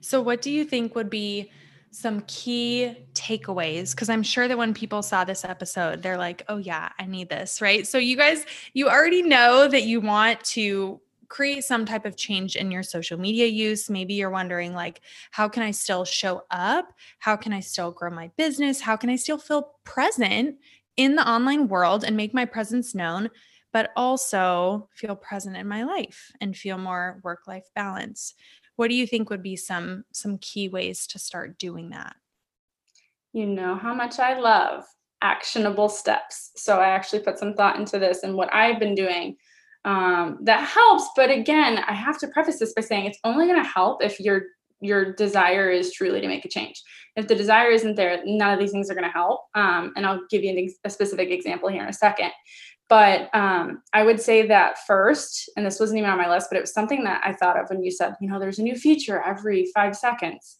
So 0.00 0.20
what 0.20 0.42
do 0.42 0.50
you 0.50 0.64
think 0.64 0.94
would 0.94 1.10
be 1.10 1.50
some 1.92 2.22
key 2.26 2.96
takeaways 3.12 3.90
because 3.90 4.08
I'm 4.08 4.22
sure 4.22 4.48
that 4.48 4.56
when 4.56 4.72
people 4.72 5.02
saw 5.02 5.24
this 5.24 5.44
episode, 5.44 6.02
they're 6.02 6.16
like, 6.16 6.42
oh, 6.48 6.56
yeah, 6.56 6.88
I 6.98 7.04
need 7.04 7.28
this, 7.28 7.60
right? 7.60 7.86
So, 7.86 7.98
you 7.98 8.16
guys, 8.16 8.44
you 8.72 8.88
already 8.88 9.22
know 9.22 9.68
that 9.68 9.82
you 9.82 10.00
want 10.00 10.42
to 10.44 11.00
create 11.28 11.64
some 11.64 11.84
type 11.84 12.04
of 12.06 12.16
change 12.16 12.56
in 12.56 12.70
your 12.70 12.82
social 12.82 13.18
media 13.18 13.46
use. 13.46 13.90
Maybe 13.90 14.14
you're 14.14 14.30
wondering, 14.30 14.74
like, 14.74 15.02
how 15.30 15.48
can 15.48 15.62
I 15.62 15.70
still 15.70 16.04
show 16.04 16.44
up? 16.50 16.92
How 17.18 17.36
can 17.36 17.52
I 17.52 17.60
still 17.60 17.90
grow 17.90 18.10
my 18.10 18.30
business? 18.36 18.80
How 18.80 18.96
can 18.96 19.10
I 19.10 19.16
still 19.16 19.38
feel 19.38 19.74
present 19.84 20.56
in 20.96 21.14
the 21.14 21.28
online 21.28 21.68
world 21.68 22.04
and 22.04 22.16
make 22.16 22.32
my 22.32 22.46
presence 22.46 22.94
known? 22.94 23.30
But 23.72 23.90
also 23.96 24.88
feel 24.94 25.16
present 25.16 25.56
in 25.56 25.66
my 25.66 25.84
life 25.84 26.30
and 26.42 26.54
feel 26.54 26.76
more 26.76 27.20
work 27.22 27.46
life 27.46 27.64
balance 27.74 28.34
what 28.76 28.88
do 28.88 28.94
you 28.94 29.06
think 29.06 29.30
would 29.30 29.42
be 29.42 29.56
some 29.56 30.04
some 30.12 30.38
key 30.38 30.68
ways 30.68 31.06
to 31.08 31.18
start 31.18 31.58
doing 31.58 31.90
that? 31.90 32.16
You 33.32 33.46
know 33.46 33.76
how 33.76 33.94
much 33.94 34.18
i 34.18 34.38
love 34.38 34.84
actionable 35.22 35.88
steps. 35.88 36.50
So 36.56 36.78
i 36.78 36.88
actually 36.88 37.20
put 37.20 37.38
some 37.38 37.54
thought 37.54 37.78
into 37.78 37.98
this 37.98 38.22
and 38.22 38.34
what 38.34 38.52
i've 38.52 38.78
been 38.78 38.94
doing 38.94 39.36
um, 39.84 40.38
that 40.42 40.66
helps. 40.68 41.08
But 41.16 41.30
again 41.30 41.78
i 41.86 41.92
have 41.92 42.18
to 42.20 42.28
preface 42.28 42.58
this 42.58 42.74
by 42.74 42.82
saying 42.82 43.06
it's 43.06 43.18
only 43.24 43.46
going 43.46 43.62
to 43.62 43.68
help 43.68 44.02
if 44.02 44.20
your 44.20 44.42
your 44.80 45.12
desire 45.12 45.70
is 45.70 45.92
truly 45.92 46.20
to 46.20 46.26
make 46.26 46.44
a 46.44 46.48
change. 46.48 46.82
If 47.14 47.28
the 47.28 47.36
desire 47.36 47.70
isn't 47.70 47.94
there 47.94 48.20
none 48.24 48.52
of 48.52 48.58
these 48.58 48.72
things 48.72 48.90
are 48.90 48.94
going 48.94 49.04
to 49.04 49.10
help. 49.10 49.42
Um, 49.54 49.92
and 49.96 50.06
i'll 50.06 50.22
give 50.30 50.42
you 50.42 50.50
an 50.50 50.68
a 50.84 50.90
specific 50.90 51.30
example 51.30 51.68
here 51.68 51.82
in 51.82 51.88
a 51.88 51.92
second 51.92 52.32
but 52.92 53.34
um, 53.34 53.80
I 53.94 54.02
would 54.02 54.20
say 54.20 54.46
that 54.48 54.84
first, 54.86 55.48
and 55.56 55.64
this 55.64 55.80
wasn't 55.80 56.00
even 56.00 56.10
on 56.10 56.18
my 56.18 56.28
list, 56.28 56.48
but 56.50 56.58
it 56.58 56.60
was 56.60 56.74
something 56.74 57.04
that 57.04 57.22
I 57.24 57.32
thought 57.32 57.58
of 57.58 57.70
when 57.70 57.82
you 57.82 57.90
said, 57.90 58.16
you 58.20 58.28
know, 58.28 58.38
there's 58.38 58.58
a 58.58 58.62
new 58.62 58.76
feature 58.76 59.22
every 59.22 59.70
five 59.74 59.96
seconds. 59.96 60.58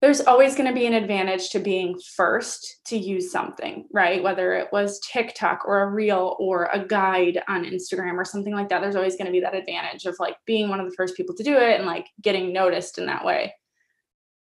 There's 0.00 0.22
always 0.22 0.54
going 0.54 0.68
to 0.68 0.74
be 0.74 0.86
an 0.86 0.94
advantage 0.94 1.50
to 1.50 1.58
being 1.58 2.00
first 2.16 2.78
to 2.86 2.96
use 2.96 3.30
something, 3.30 3.88
right? 3.92 4.22
Whether 4.22 4.54
it 4.54 4.68
was 4.72 5.00
TikTok 5.00 5.66
or 5.66 5.82
a 5.82 5.90
reel 5.90 6.34
or 6.38 6.70
a 6.72 6.82
guide 6.82 7.42
on 7.46 7.66
Instagram 7.66 8.14
or 8.14 8.24
something 8.24 8.54
like 8.54 8.70
that, 8.70 8.80
there's 8.80 8.96
always 8.96 9.16
going 9.16 9.26
to 9.26 9.32
be 9.32 9.40
that 9.40 9.54
advantage 9.54 10.06
of 10.06 10.16
like 10.18 10.36
being 10.46 10.70
one 10.70 10.80
of 10.80 10.88
the 10.88 10.96
first 10.96 11.14
people 11.14 11.34
to 11.34 11.42
do 11.42 11.58
it 11.58 11.76
and 11.76 11.84
like 11.84 12.06
getting 12.22 12.54
noticed 12.54 12.96
in 12.96 13.04
that 13.04 13.22
way. 13.22 13.52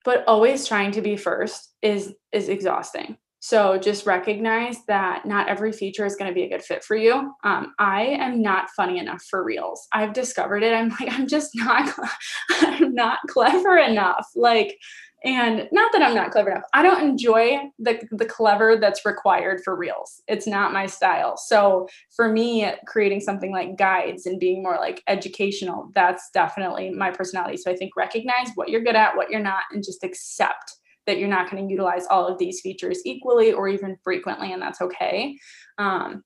But 0.03 0.25
always 0.27 0.67
trying 0.67 0.91
to 0.91 1.01
be 1.01 1.15
first 1.15 1.73
is 1.81 2.13
is 2.33 2.49
exhausting 2.49 3.17
so 3.39 3.77
just 3.77 4.05
recognize 4.05 4.83
that 4.87 5.25
not 5.25 5.47
every 5.47 5.71
feature 5.71 6.05
is 6.05 6.15
going 6.15 6.29
to 6.29 6.35
be 6.35 6.43
a 6.43 6.49
good 6.49 6.63
fit 6.63 6.83
for 6.83 6.95
you. 6.95 7.33
Um, 7.43 7.73
I 7.79 8.03
am 8.03 8.41
not 8.41 8.69
funny 8.75 8.99
enough 8.99 9.23
for 9.29 9.43
reels. 9.43 9.87
I've 9.93 10.13
discovered 10.13 10.61
it. 10.63 10.73
I'm 10.73 10.89
like, 10.89 11.11
I'm 11.11 11.27
just 11.27 11.51
not, 11.55 11.93
I'm 12.49 12.93
not 12.93 13.19
clever 13.27 13.77
enough. 13.77 14.27
Like, 14.35 14.77
and 15.23 15.67
not 15.71 15.91
that 15.91 16.01
I'm 16.01 16.15
not 16.15 16.31
clever 16.31 16.49
enough. 16.49 16.63
I 16.73 16.81
don't 16.81 17.03
enjoy 17.03 17.59
the 17.77 17.99
the 18.11 18.25
clever 18.25 18.77
that's 18.77 19.05
required 19.05 19.61
for 19.65 19.75
reels. 19.75 20.21
It's 20.29 20.47
not 20.47 20.71
my 20.71 20.85
style. 20.85 21.35
So 21.35 21.89
for 22.15 22.29
me, 22.29 22.71
creating 22.87 23.19
something 23.19 23.51
like 23.51 23.77
guides 23.77 24.25
and 24.25 24.39
being 24.39 24.63
more 24.63 24.77
like 24.77 25.03
educational, 25.07 25.91
that's 25.93 26.29
definitely 26.33 26.91
my 26.91 27.11
personality. 27.11 27.57
So 27.57 27.69
I 27.69 27.75
think 27.75 27.97
recognize 27.97 28.51
what 28.55 28.69
you're 28.69 28.83
good 28.83 28.95
at, 28.95 29.17
what 29.17 29.29
you're 29.29 29.41
not, 29.41 29.63
and 29.73 29.83
just 29.83 30.05
accept 30.05 30.78
that 31.09 31.17
you're 31.17 31.27
not 31.27 31.49
going 31.49 31.65
to 31.65 31.71
utilize 31.71 32.05
all 32.05 32.27
of 32.27 32.37
these 32.37 32.61
features 32.61 33.01
equally 33.03 33.51
or 33.51 33.67
even 33.67 33.97
frequently, 34.03 34.53
and 34.53 34.61
that's 34.61 34.79
okay. 34.79 35.35
Um, 35.79 36.23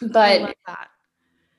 but 0.00 0.56
that. 0.66 0.88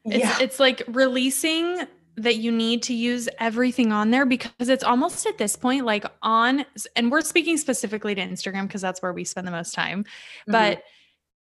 It's, 0.05 0.17
yeah. 0.17 0.37
it's 0.41 0.59
like 0.59 0.81
releasing 0.87 1.83
that 2.17 2.37
you 2.37 2.51
need 2.51 2.81
to 2.83 2.93
use 2.95 3.29
everything 3.39 3.91
on 3.91 4.09
there 4.09 4.25
because 4.25 4.69
it's 4.69 4.83
almost 4.83 5.27
at 5.27 5.37
this 5.37 5.55
point 5.55 5.85
like 5.85 6.05
on 6.21 6.65
and 6.95 7.11
we're 7.11 7.21
speaking 7.21 7.57
specifically 7.57 8.13
to 8.13 8.21
Instagram 8.21 8.67
because 8.67 8.81
that's 8.81 9.01
where 9.01 9.13
we 9.13 9.23
spend 9.23 9.47
the 9.47 9.51
most 9.51 9.73
time. 9.73 10.03
Mm-hmm. 10.03 10.51
But 10.51 10.83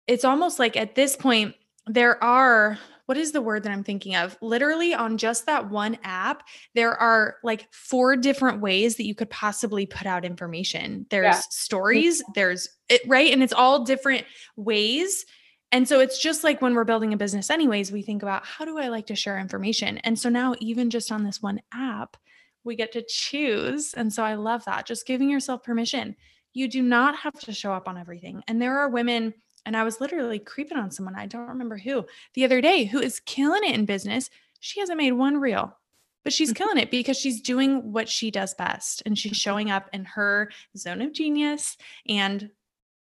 it's 0.06 0.24
almost 0.24 0.60
like 0.60 0.76
at 0.76 0.94
this 0.94 1.16
point 1.16 1.54
there 1.86 2.22
are 2.22 2.78
what 3.08 3.16
is 3.16 3.32
the 3.32 3.40
word 3.40 3.62
that 3.62 3.72
I'm 3.72 3.84
thinking 3.84 4.16
of? 4.16 4.36
Literally 4.42 4.92
on 4.92 5.16
just 5.16 5.46
that 5.46 5.70
one 5.70 5.96
app, 6.04 6.42
there 6.74 6.92
are 6.92 7.36
like 7.42 7.66
four 7.72 8.16
different 8.16 8.60
ways 8.60 8.96
that 8.96 9.06
you 9.06 9.14
could 9.14 9.30
possibly 9.30 9.86
put 9.86 10.06
out 10.06 10.26
information. 10.26 11.06
There's 11.08 11.24
yeah. 11.24 11.32
Mm-hmm. 11.32 11.50
stories, 11.50 12.22
there's 12.34 12.68
it, 12.90 13.00
right? 13.06 13.32
And 13.32 13.42
it's 13.42 13.54
all 13.54 13.82
different 13.82 14.26
ways. 14.56 15.24
And 15.72 15.88
so 15.88 16.00
it's 16.00 16.22
just 16.22 16.44
like 16.44 16.60
when 16.60 16.74
we're 16.74 16.84
building 16.84 17.14
a 17.14 17.16
business, 17.16 17.48
anyways, 17.48 17.90
we 17.90 18.02
think 18.02 18.22
about 18.22 18.44
how 18.44 18.66
do 18.66 18.76
I 18.76 18.88
like 18.88 19.06
to 19.06 19.16
share 19.16 19.38
information? 19.38 19.96
And 19.98 20.18
so 20.18 20.28
now, 20.28 20.54
even 20.60 20.90
just 20.90 21.10
on 21.10 21.24
this 21.24 21.40
one 21.40 21.62
app, 21.72 22.18
we 22.62 22.76
get 22.76 22.92
to 22.92 23.04
choose. 23.08 23.94
And 23.94 24.12
so 24.12 24.22
I 24.22 24.34
love 24.34 24.66
that. 24.66 24.84
Just 24.84 25.06
giving 25.06 25.30
yourself 25.30 25.62
permission. 25.62 26.14
You 26.52 26.68
do 26.68 26.82
not 26.82 27.16
have 27.16 27.40
to 27.40 27.54
show 27.54 27.72
up 27.72 27.88
on 27.88 27.96
everything. 27.96 28.42
And 28.48 28.60
there 28.60 28.78
are 28.80 28.90
women 28.90 29.32
and 29.66 29.76
I 29.76 29.84
was 29.84 30.00
literally 30.00 30.38
creeping 30.38 30.78
on 30.78 30.90
someone, 30.90 31.14
I 31.14 31.26
don't 31.26 31.48
remember 31.48 31.76
who, 31.76 32.06
the 32.34 32.44
other 32.44 32.60
day, 32.60 32.84
who 32.84 33.00
is 33.00 33.20
killing 33.20 33.64
it 33.64 33.74
in 33.74 33.84
business. 33.84 34.30
She 34.60 34.80
hasn't 34.80 34.98
made 34.98 35.12
one 35.12 35.38
reel, 35.38 35.76
but 36.24 36.32
she's 36.32 36.52
mm-hmm. 36.52 36.64
killing 36.64 36.78
it 36.78 36.90
because 36.90 37.18
she's 37.18 37.40
doing 37.40 37.92
what 37.92 38.08
she 38.08 38.30
does 38.30 38.54
best 38.54 39.02
and 39.06 39.18
she's 39.18 39.36
showing 39.36 39.70
up 39.70 39.88
in 39.92 40.04
her 40.04 40.50
zone 40.76 41.02
of 41.02 41.12
genius 41.12 41.76
and, 42.08 42.50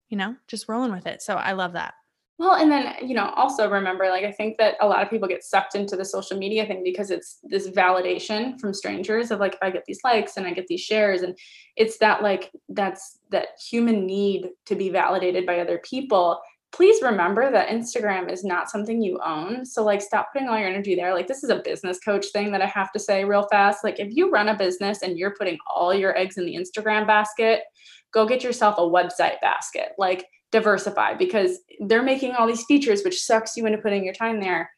you 0.09 0.17
know, 0.17 0.35
just 0.47 0.67
rolling 0.67 0.91
with 0.91 1.07
it. 1.07 1.21
So 1.21 1.35
I 1.35 1.53
love 1.53 1.73
that. 1.73 1.93
Well, 2.39 2.53
and 2.53 2.71
then, 2.71 2.93
you 3.01 3.15
know, 3.15 3.29
also 3.35 3.67
remember, 3.67 4.09
like, 4.09 4.23
I 4.23 4.31
think 4.31 4.59
that 4.59 4.75
a 4.79 4.87
lot 4.87 5.01
of 5.01 5.09
people 5.09 5.27
get 5.27 5.43
sucked 5.43 5.73
into 5.73 5.95
the 5.95 6.05
social 6.05 6.37
media 6.37 6.67
thing 6.67 6.83
because 6.83 7.09
it's 7.09 7.39
this 7.43 7.67
validation 7.69 8.59
from 8.59 8.75
strangers 8.75 9.31
of 9.31 9.39
like, 9.39 9.55
if 9.55 9.59
I 9.63 9.71
get 9.71 9.85
these 9.87 10.01
likes 10.03 10.37
and 10.37 10.45
I 10.45 10.53
get 10.53 10.67
these 10.67 10.81
shares, 10.81 11.23
and 11.23 11.35
it's 11.75 11.97
that, 11.97 12.21
like, 12.21 12.51
that's 12.69 13.17
that 13.31 13.47
human 13.59 14.05
need 14.05 14.49
to 14.67 14.75
be 14.75 14.89
validated 14.89 15.47
by 15.47 15.59
other 15.59 15.79
people. 15.79 16.39
Please 16.71 17.01
remember 17.01 17.49
that 17.49 17.69
Instagram 17.69 18.31
is 18.31 18.43
not 18.43 18.69
something 18.69 19.01
you 19.01 19.19
own. 19.25 19.65
So, 19.65 19.83
like, 19.83 20.01
stop 20.01 20.27
putting 20.31 20.47
all 20.47 20.59
your 20.59 20.69
energy 20.69 20.93
there. 20.93 21.15
Like, 21.15 21.25
this 21.25 21.43
is 21.43 21.49
a 21.49 21.63
business 21.63 21.97
coach 21.97 22.27
thing 22.27 22.51
that 22.51 22.61
I 22.61 22.67
have 22.67 22.91
to 22.91 22.99
say 22.99 23.23
real 23.25 23.47
fast. 23.49 23.83
Like, 23.83 23.99
if 23.99 24.15
you 24.15 24.29
run 24.29 24.49
a 24.49 24.55
business 24.55 25.01
and 25.01 25.17
you're 25.17 25.33
putting 25.33 25.57
all 25.73 25.91
your 25.91 26.15
eggs 26.15 26.37
in 26.37 26.45
the 26.45 26.55
Instagram 26.55 27.07
basket, 27.07 27.63
go 28.11 28.27
get 28.27 28.43
yourself 28.43 28.75
a 28.77 28.81
website 28.81 29.41
basket. 29.41 29.93
Like, 29.97 30.27
diversify 30.51 31.13
because 31.13 31.59
they're 31.87 32.03
making 32.03 32.33
all 32.33 32.47
these 32.47 32.63
features 32.65 33.03
which 33.03 33.21
sucks 33.21 33.57
you 33.57 33.65
into 33.65 33.77
putting 33.77 34.03
your 34.03 34.13
time 34.13 34.39
there. 34.39 34.71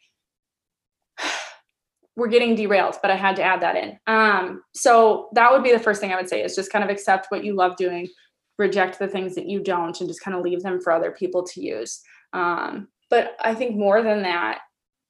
We're 2.16 2.28
getting 2.28 2.56
derailed 2.56 2.98
but 3.02 3.12
i 3.12 3.16
had 3.16 3.36
to 3.38 3.44
add 3.44 3.62
that 3.62 3.76
in. 3.76 3.98
Um, 4.08 4.64
so 4.74 5.30
that 5.34 5.52
would 5.52 5.64
be 5.64 5.72
the 5.72 5.80
first 5.80 6.02
thing 6.02 6.12
i 6.12 6.16
would 6.16 6.30
say 6.30 6.44
is 6.44 6.56
just 6.56 6.72
kind 6.72 6.84
of 6.84 6.90
accept 6.90 7.28
what 7.30 7.44
you 7.44 7.56
love 7.56 7.76
doing 7.78 8.08
reject 8.58 9.00
the 9.00 9.08
things 9.08 9.36
that 9.36 9.48
you 9.48 9.62
don't 9.64 10.00
and 10.00 10.10
just 10.10 10.22
kind 10.22 10.36
of 10.36 10.44
leave 10.44 10.62
them 10.62 10.82
for 10.82 10.92
other 10.92 11.12
people 11.12 11.44
to 11.44 11.62
use. 11.62 12.02
Um, 12.34 12.90
but 13.10 13.36
i 13.42 13.54
think 13.54 13.76
more 13.76 14.02
than 14.02 14.22
that 14.22 14.60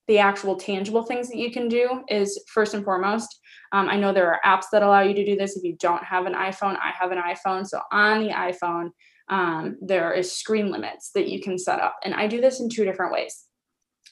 the 0.08 0.18
actual 0.18 0.56
tangible 0.56 1.04
things 1.04 1.28
that 1.30 1.38
you 1.38 1.52
can 1.52 1.68
do 1.68 2.02
is 2.08 2.44
first 2.48 2.74
and 2.74 2.84
foremost 2.84 3.40
um, 3.74 3.90
i 3.90 3.96
know 3.96 4.12
there 4.12 4.34
are 4.34 4.42
apps 4.46 4.66
that 4.72 4.84
allow 4.84 5.02
you 5.02 5.14
to 5.14 5.26
do 5.26 5.36
this. 5.36 5.56
If 5.56 5.64
you 5.64 5.76
don't 5.80 6.04
have 6.04 6.26
an 6.26 6.34
iphone 6.34 6.78
i 6.82 6.92
have 6.98 7.12
an 7.12 7.20
iphone. 7.20 7.68
So 7.68 7.82
on 7.92 8.24
the 8.24 8.30
iphone 8.30 8.90
um, 9.30 9.78
there 9.82 10.14
is 10.14 10.32
screen 10.32 10.72
limits 10.72 11.12
that 11.12 11.30
you 11.30 11.42
can 11.42 11.58
set 11.58 11.80
up. 11.80 11.98
And 12.04 12.14
I 12.14 12.28
do 12.28 12.42
this 12.42 12.60
in 12.60 12.70
two 12.70 12.86
different 12.86 13.14
ways. 13.14 13.46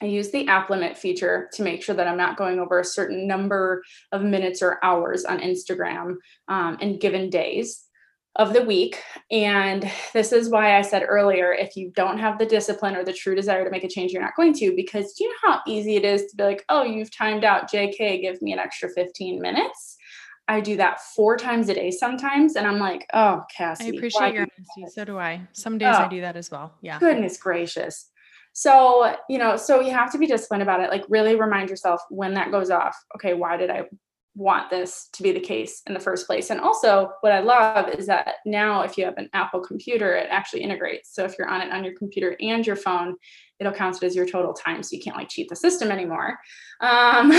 I 0.01 0.05
use 0.05 0.29
the 0.29 0.47
app 0.47 0.69
limit 0.69 0.97
feature 0.97 1.49
to 1.53 1.63
make 1.63 1.81
sure 1.81 1.95
that 1.95 2.07
I'm 2.07 2.17
not 2.17 2.37
going 2.37 2.59
over 2.59 2.79
a 2.79 2.85
certain 2.85 3.27
number 3.27 3.83
of 4.11 4.21
minutes 4.21 4.61
or 4.61 4.79
hours 4.83 5.25
on 5.25 5.39
Instagram 5.39 6.15
um, 6.47 6.77
in 6.81 6.99
given 6.99 7.31
days 7.31 7.83
of 8.35 8.53
the 8.53 8.61
week. 8.61 9.01
And 9.31 9.89
this 10.13 10.31
is 10.31 10.49
why 10.49 10.77
I 10.77 10.83
said 10.83 11.03
earlier 11.07 11.51
if 11.51 11.75
you 11.75 11.91
don't 11.95 12.19
have 12.19 12.37
the 12.37 12.45
discipline 12.45 12.95
or 12.95 13.03
the 13.03 13.13
true 13.13 13.33
desire 13.33 13.63
to 13.63 13.71
make 13.71 13.83
a 13.83 13.89
change, 13.89 14.11
you're 14.11 14.21
not 14.21 14.35
going 14.35 14.53
to, 14.55 14.75
because 14.75 15.19
you 15.19 15.27
know 15.27 15.51
how 15.51 15.61
easy 15.65 15.95
it 15.95 16.05
is 16.05 16.27
to 16.27 16.35
be 16.37 16.43
like, 16.43 16.63
oh, 16.69 16.83
you've 16.83 17.15
timed 17.15 17.43
out 17.43 17.71
JK, 17.71 18.21
give 18.21 18.39
me 18.41 18.53
an 18.53 18.59
extra 18.59 18.89
15 18.89 19.41
minutes. 19.41 19.96
I 20.47 20.61
do 20.61 20.77
that 20.77 21.01
four 21.01 21.37
times 21.37 21.69
a 21.69 21.73
day 21.73 21.91
sometimes. 21.91 22.55
And 22.55 22.65
I'm 22.65 22.79
like, 22.79 23.05
oh, 23.13 23.43
Cassie. 23.55 23.85
I 23.85 23.87
appreciate 23.87 24.33
your 24.33 24.43
honesty. 24.43 24.93
So 24.93 25.03
do 25.03 25.17
I. 25.17 25.41
Some 25.51 25.77
days 25.77 25.95
oh, 25.97 26.03
I 26.03 26.07
do 26.07 26.21
that 26.21 26.37
as 26.37 26.49
well. 26.49 26.73
Yeah. 26.81 26.99
Goodness 26.99 27.37
gracious. 27.37 28.09
So, 28.53 29.15
you 29.29 29.37
know, 29.37 29.55
so 29.55 29.81
you 29.81 29.91
have 29.91 30.11
to 30.13 30.17
be 30.17 30.25
disciplined 30.25 30.63
about 30.63 30.79
it. 30.79 30.89
Like, 30.89 31.05
really 31.09 31.35
remind 31.35 31.69
yourself 31.69 32.01
when 32.09 32.33
that 32.35 32.49
goes 32.49 32.71
off, 32.71 32.97
okay, 33.15 33.35
why 33.35 33.55
did 33.55 33.69
I 33.69 33.83
want 34.35 34.69
this 34.69 35.09
to 35.13 35.21
be 35.21 35.31
the 35.31 35.39
case 35.39 35.83
in 35.85 35.93
the 35.93 35.99
first 35.99 36.25
place? 36.25 36.49
And 36.49 36.59
also, 36.59 37.11
what 37.21 37.33
I 37.33 37.39
love 37.39 37.89
is 37.89 38.07
that 38.07 38.35
now, 38.47 38.81
if 38.81 38.97
you 38.97 39.05
have 39.05 39.17
an 39.17 39.29
Apple 39.33 39.59
computer, 39.59 40.15
it 40.15 40.27
actually 40.31 40.63
integrates. 40.63 41.13
So, 41.13 41.23
if 41.23 41.35
you're 41.37 41.49
on 41.49 41.61
it 41.61 41.71
on 41.71 41.83
your 41.83 41.93
computer 41.93 42.35
and 42.41 42.65
your 42.65 42.75
phone, 42.77 43.15
it'll 43.59 43.73
count 43.73 43.97
it 43.97 44.03
as 44.03 44.15
your 44.15 44.27
total 44.27 44.53
time. 44.53 44.81
So, 44.81 44.95
you 44.95 45.03
can't 45.03 45.17
like 45.17 45.29
cheat 45.29 45.49
the 45.49 45.55
system 45.55 45.91
anymore. 45.91 46.39
Um, 46.81 47.31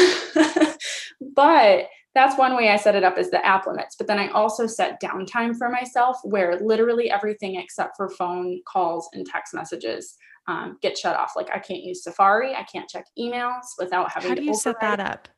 but 1.35 1.89
that's 2.19 2.37
one 2.37 2.57
way 2.57 2.69
I 2.69 2.77
set 2.77 2.97
it 2.97 3.05
up 3.05 3.17
is 3.17 3.31
the 3.31 3.45
app 3.47 3.67
limits. 3.67 3.95
But 3.97 4.09
then 4.09 4.19
I 4.19 4.29
also 4.29 4.67
set 4.67 5.01
downtime 5.01 5.57
for 5.57 5.69
myself 5.69 6.19
where 6.25 6.59
literally 6.61 7.11
everything 7.11 7.57
except 7.57 7.97
for 7.97 8.09
phone 8.09 8.61
calls 8.67 9.09
and 9.13 9.25
text 9.25 9.55
messages 9.55 10.17
um, 10.49 10.79
get 10.83 10.99
shut 10.99 11.17
off. 11.17 11.35
Like 11.37 11.49
I 11.55 11.61
can't 11.61 11.85
use 11.85 12.03
Safari, 12.03 12.55
I 12.55 12.65
can't 12.65 12.89
check 12.89 13.05
emails 13.19 13.67
without 13.79 14.11
having. 14.11 14.23
To. 14.23 14.29
How 14.31 14.35
do 14.35 14.43
you 14.43 14.51
override. 14.51 14.61
set 14.61 14.81
that 14.81 15.01
up? 15.01 15.29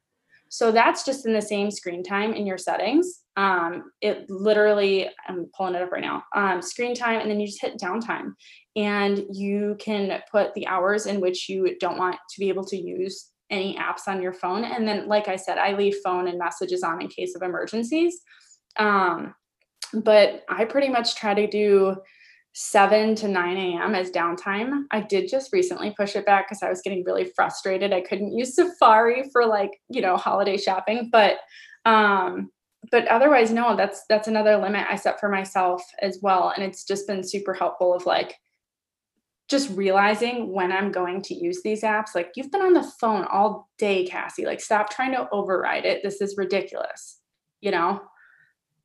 So 0.48 0.72
that's 0.72 1.04
just 1.04 1.26
in 1.26 1.32
the 1.32 1.42
same 1.42 1.70
screen 1.70 2.02
time 2.02 2.32
in 2.32 2.44
your 2.44 2.58
settings. 2.58 3.20
Um, 3.36 3.92
it 4.00 4.28
literally, 4.28 5.08
I'm 5.28 5.48
pulling 5.56 5.76
it 5.76 5.82
up 5.82 5.92
right 5.92 6.02
now. 6.02 6.24
Um, 6.34 6.60
screen 6.60 6.94
time, 6.94 7.20
and 7.20 7.30
then 7.30 7.38
you 7.38 7.46
just 7.46 7.60
hit 7.60 7.78
downtime, 7.78 8.32
and 8.74 9.24
you 9.30 9.76
can 9.78 10.20
put 10.30 10.52
the 10.54 10.66
hours 10.66 11.06
in 11.06 11.20
which 11.20 11.48
you 11.48 11.76
don't 11.78 11.98
want 11.98 12.16
to 12.16 12.40
be 12.40 12.48
able 12.48 12.64
to 12.64 12.76
use 12.76 13.29
any 13.50 13.76
apps 13.76 14.06
on 14.06 14.22
your 14.22 14.32
phone. 14.32 14.64
And 14.64 14.86
then, 14.86 15.08
like 15.08 15.28
I 15.28 15.36
said, 15.36 15.58
I 15.58 15.72
leave 15.72 15.96
phone 16.04 16.28
and 16.28 16.38
messages 16.38 16.82
on 16.82 17.00
in 17.00 17.08
case 17.08 17.34
of 17.34 17.42
emergencies. 17.42 18.20
Um, 18.76 19.34
but 19.92 20.44
I 20.48 20.64
pretty 20.64 20.88
much 20.88 21.16
try 21.16 21.34
to 21.34 21.46
do 21.46 21.96
7 22.52 23.14
to 23.16 23.28
9 23.28 23.56
a.m. 23.56 23.94
as 23.94 24.10
downtime. 24.10 24.84
I 24.90 25.00
did 25.00 25.28
just 25.28 25.52
recently 25.52 25.94
push 25.96 26.16
it 26.16 26.26
back 26.26 26.48
because 26.48 26.62
I 26.62 26.68
was 26.68 26.82
getting 26.82 27.04
really 27.04 27.30
frustrated. 27.36 27.92
I 27.92 28.00
couldn't 28.00 28.36
use 28.36 28.54
Safari 28.54 29.28
for 29.32 29.46
like, 29.46 29.70
you 29.88 30.00
know, 30.00 30.16
holiday 30.16 30.56
shopping. 30.56 31.10
But 31.12 31.38
um, 31.84 32.50
but 32.90 33.06
otherwise, 33.08 33.52
no, 33.52 33.76
that's 33.76 34.04
that's 34.08 34.28
another 34.28 34.56
limit 34.56 34.86
I 34.88 34.96
set 34.96 35.20
for 35.20 35.28
myself 35.28 35.82
as 36.00 36.18
well. 36.22 36.52
And 36.54 36.64
it's 36.64 36.84
just 36.84 37.06
been 37.06 37.22
super 37.22 37.54
helpful 37.54 37.94
of 37.94 38.06
like 38.06 38.34
just 39.50 39.76
realizing 39.76 40.52
when 40.52 40.70
I'm 40.70 40.92
going 40.92 41.22
to 41.22 41.34
use 41.34 41.60
these 41.62 41.82
apps, 41.82 42.14
like 42.14 42.32
you've 42.36 42.52
been 42.52 42.62
on 42.62 42.72
the 42.72 42.90
phone 43.00 43.24
all 43.24 43.68
day, 43.78 44.06
Cassie. 44.06 44.46
Like, 44.46 44.60
stop 44.60 44.90
trying 44.90 45.10
to 45.12 45.28
override 45.32 45.84
it. 45.84 46.02
This 46.04 46.20
is 46.20 46.36
ridiculous, 46.38 47.18
you 47.60 47.72
know? 47.72 48.00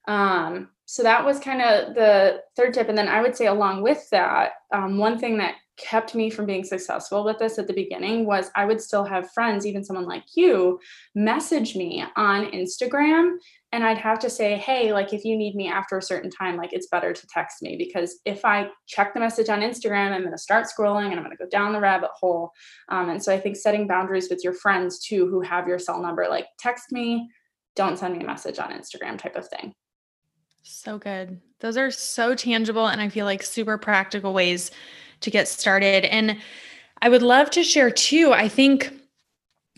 Um, 0.07 0.69
so 0.85 1.03
that 1.03 1.23
was 1.23 1.39
kind 1.39 1.61
of 1.61 1.93
the 1.93 2.41
third 2.55 2.73
tip. 2.73 2.89
And 2.89 2.97
then 2.97 3.07
I 3.07 3.21
would 3.21 3.35
say, 3.35 3.45
along 3.45 3.83
with 3.83 4.09
that, 4.09 4.53
um, 4.73 4.97
one 4.97 5.19
thing 5.19 5.37
that 5.37 5.55
kept 5.77 6.15
me 6.15 6.29
from 6.29 6.45
being 6.45 6.63
successful 6.63 7.23
with 7.23 7.37
this 7.37 7.59
at 7.59 7.67
the 7.67 7.73
beginning 7.73 8.25
was 8.25 8.49
I 8.55 8.65
would 8.65 8.81
still 8.81 9.03
have 9.03 9.31
friends, 9.31 9.65
even 9.65 9.83
someone 9.83 10.07
like 10.07 10.23
you, 10.35 10.79
message 11.13 11.75
me 11.75 12.03
on 12.15 12.45
Instagram 12.51 13.37
and 13.75 13.83
I'd 13.83 13.97
have 13.97 14.19
to 14.19 14.29
say, 14.29 14.55
hey, 14.55 14.93
like 14.93 15.11
if 15.11 15.25
you 15.25 15.35
need 15.35 15.53
me 15.53 15.67
after 15.67 15.97
a 15.97 16.01
certain 16.01 16.31
time, 16.31 16.55
like 16.55 16.71
it's 16.71 16.87
better 16.87 17.11
to 17.11 17.27
text 17.27 17.61
me 17.61 17.75
because 17.75 18.21
if 18.23 18.45
I 18.45 18.69
check 18.87 19.13
the 19.13 19.19
message 19.19 19.49
on 19.49 19.59
Instagram, 19.59 20.13
I'm 20.13 20.21
going 20.21 20.31
to 20.31 20.37
start 20.37 20.65
scrolling 20.65 21.07
and 21.07 21.15
I'm 21.15 21.25
going 21.25 21.35
to 21.35 21.43
go 21.43 21.49
down 21.49 21.73
the 21.73 21.81
rabbit 21.81 22.11
hole. 22.13 22.53
Um, 22.87 23.09
and 23.09 23.21
so 23.21 23.33
I 23.33 23.39
think 23.39 23.57
setting 23.57 23.85
boundaries 23.85 24.29
with 24.29 24.45
your 24.45 24.53
friends 24.53 24.99
too, 24.99 25.27
who 25.27 25.41
have 25.41 25.67
your 25.67 25.77
cell 25.77 26.01
number, 26.01 26.25
like 26.29 26.47
text 26.57 26.93
me, 26.93 27.29
don't 27.75 27.99
send 27.99 28.17
me 28.17 28.23
a 28.23 28.25
message 28.25 28.59
on 28.59 28.71
Instagram 28.71 29.17
type 29.17 29.35
of 29.35 29.45
thing. 29.49 29.73
So 30.63 30.97
good. 30.97 31.41
Those 31.59 31.75
are 31.75 31.91
so 31.91 32.33
tangible 32.33 32.87
and 32.87 33.01
I 33.01 33.09
feel 33.09 33.25
like 33.25 33.43
super 33.43 33.77
practical 33.77 34.33
ways 34.33 34.71
to 35.19 35.29
get 35.29 35.49
started. 35.49 36.05
And 36.05 36.37
I 37.01 37.09
would 37.09 37.21
love 37.21 37.49
to 37.49 37.63
share 37.63 37.91
too. 37.91 38.31
I 38.31 38.47
think 38.47 38.93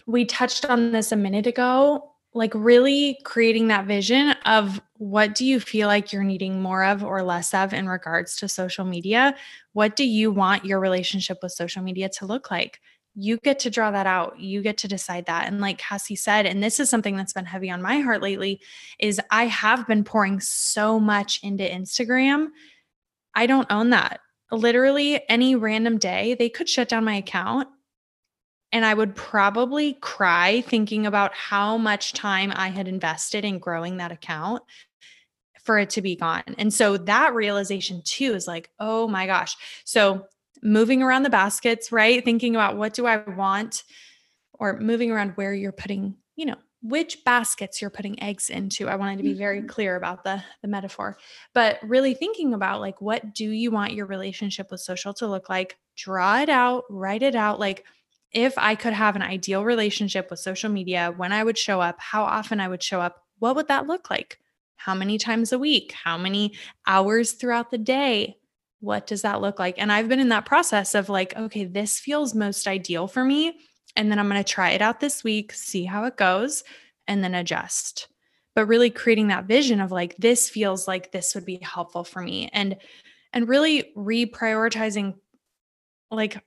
we 0.05 0.23
touched 0.23 0.65
on 0.65 0.91
this 0.91 1.11
a 1.11 1.15
minute 1.15 1.47
ago 1.47 2.06
like 2.33 2.51
really 2.53 3.19
creating 3.23 3.67
that 3.67 3.85
vision 3.85 4.31
of 4.45 4.81
what 4.97 5.33
do 5.33 5.45
you 5.45 5.59
feel 5.59 5.87
like 5.87 6.11
you're 6.11 6.23
needing 6.23 6.61
more 6.61 6.83
of 6.83 7.03
or 7.03 7.23
less 7.23 7.53
of 7.53 7.73
in 7.73 7.87
regards 7.87 8.35
to 8.37 8.47
social 8.47 8.85
media? 8.85 9.35
What 9.73 9.95
do 9.95 10.05
you 10.05 10.31
want 10.31 10.65
your 10.65 10.79
relationship 10.79 11.39
with 11.41 11.51
social 11.51 11.81
media 11.81 12.09
to 12.09 12.25
look 12.25 12.51
like? 12.51 12.79
You 13.15 13.37
get 13.37 13.59
to 13.59 13.71
draw 13.71 13.89
that 13.91 14.05
out. 14.05 14.39
You 14.39 14.61
get 14.61 14.77
to 14.79 14.87
decide 14.87 15.25
that. 15.25 15.47
And 15.47 15.59
like 15.59 15.79
Cassie 15.79 16.15
said, 16.15 16.45
and 16.45 16.63
this 16.63 16.79
is 16.79 16.89
something 16.89 17.15
that's 17.15 17.33
been 17.33 17.45
heavy 17.45 17.71
on 17.71 17.81
my 17.81 17.99
heart 17.99 18.21
lately, 18.21 18.61
is 18.99 19.19
I 19.31 19.47
have 19.47 19.87
been 19.87 20.03
pouring 20.03 20.39
so 20.39 20.99
much 20.99 21.39
into 21.41 21.63
Instagram. 21.63 22.49
I 23.33 23.47
don't 23.47 23.71
own 23.71 23.89
that. 23.91 24.19
Literally 24.51 25.21
any 25.29 25.55
random 25.55 25.97
day, 25.97 26.35
they 26.37 26.49
could 26.49 26.69
shut 26.69 26.89
down 26.89 27.05
my 27.05 27.15
account 27.15 27.67
and 28.71 28.85
I 28.85 28.93
would 28.93 29.15
probably 29.15 29.93
cry 29.93 30.61
thinking 30.61 31.05
about 31.05 31.33
how 31.33 31.77
much 31.77 32.13
time 32.13 32.51
I 32.55 32.69
had 32.69 32.87
invested 32.87 33.45
in 33.45 33.59
growing 33.59 33.97
that 33.97 34.11
account 34.11 34.63
for 35.63 35.77
it 35.79 35.89
to 35.91 36.01
be 36.01 36.15
gone. 36.15 36.43
And 36.57 36.73
so 36.73 36.97
that 36.97 37.33
realization 37.33 38.01
too 38.03 38.33
is 38.33 38.47
like, 38.47 38.69
oh 38.79 39.07
my 39.07 39.25
gosh. 39.25 39.55
So 39.85 40.25
moving 40.61 41.03
around 41.03 41.23
the 41.23 41.29
baskets, 41.29 41.91
right? 41.91 42.23
Thinking 42.23 42.55
about 42.55 42.77
what 42.77 42.93
do 42.93 43.05
I 43.05 43.17
want 43.17 43.83
or 44.53 44.79
moving 44.79 45.11
around 45.11 45.31
where 45.31 45.53
you're 45.53 45.71
putting, 45.71 46.15
you 46.35 46.45
know, 46.45 46.55
which 46.81 47.23
baskets 47.25 47.81
you're 47.81 47.89
putting 47.89 48.21
eggs 48.21 48.49
into. 48.49 48.87
I 48.87 48.95
wanted 48.95 49.17
to 49.17 49.23
be 49.23 49.33
very 49.33 49.59
mm-hmm. 49.59 49.67
clear 49.67 49.95
about 49.95 50.23
the 50.23 50.41
the 50.61 50.67
metaphor. 50.67 51.17
But 51.53 51.79
really 51.83 52.13
thinking 52.13 52.53
about 52.53 52.81
like 52.81 53.01
what 53.01 53.33
do 53.33 53.49
you 53.49 53.71
want 53.71 53.93
your 53.93 54.05
relationship 54.05 54.71
with 54.71 54.79
social 54.79 55.13
to 55.15 55.27
look 55.27 55.49
like? 55.49 55.77
Draw 55.95 56.41
it 56.41 56.49
out, 56.49 56.83
write 56.89 57.23
it 57.23 57.35
out 57.35 57.59
like 57.59 57.83
if 58.31 58.57
I 58.57 58.75
could 58.75 58.93
have 58.93 59.15
an 59.15 59.21
ideal 59.21 59.63
relationship 59.63 60.29
with 60.29 60.39
social 60.39 60.69
media, 60.69 61.13
when 61.15 61.31
I 61.31 61.43
would 61.43 61.57
show 61.57 61.81
up, 61.81 61.97
how 61.99 62.23
often 62.23 62.59
I 62.59 62.67
would 62.67 62.83
show 62.83 63.01
up, 63.01 63.23
what 63.39 63.55
would 63.55 63.67
that 63.69 63.87
look 63.87 64.09
like? 64.09 64.39
How 64.75 64.93
many 64.93 65.17
times 65.17 65.51
a 65.51 65.59
week? 65.59 65.91
How 65.91 66.17
many 66.17 66.53
hours 66.85 67.33
throughout 67.33 67.71
the 67.71 67.77
day? 67.77 68.37
What 68.79 69.07
does 69.07 69.23
that 69.23 69.41
look 69.41 69.59
like? 69.59 69.75
And 69.77 69.91
I've 69.91 70.09
been 70.09 70.19
in 70.19 70.29
that 70.29 70.45
process 70.45 70.93
of 70.93 71.09
like, 71.09 71.35
okay, 71.35 71.65
this 71.65 71.99
feels 71.99 72.35
most 72.35 72.67
ideal 72.67 73.07
for 73.07 73.23
me. 73.23 73.59
And 73.95 74.11
then 74.11 74.19
I'm 74.19 74.29
going 74.29 74.43
to 74.43 74.49
try 74.49 74.71
it 74.71 74.81
out 74.81 74.99
this 74.99 75.23
week, 75.23 75.51
see 75.53 75.85
how 75.85 76.03
it 76.03 76.17
goes, 76.17 76.63
and 77.07 77.23
then 77.23 77.33
adjust. 77.33 78.07
But 78.53 78.67
really 78.67 78.89
creating 78.89 79.27
that 79.27 79.45
vision 79.45 79.81
of 79.81 79.91
like, 79.91 80.15
this 80.17 80.49
feels 80.49 80.87
like 80.87 81.11
this 81.11 81.33
would 81.33 81.45
be 81.45 81.59
helpful 81.61 82.03
for 82.03 82.21
me. 82.21 82.49
And 82.53 82.77
and 83.33 83.47
really 83.47 83.91
reprioritizing 83.95 85.15
like 86.09 86.41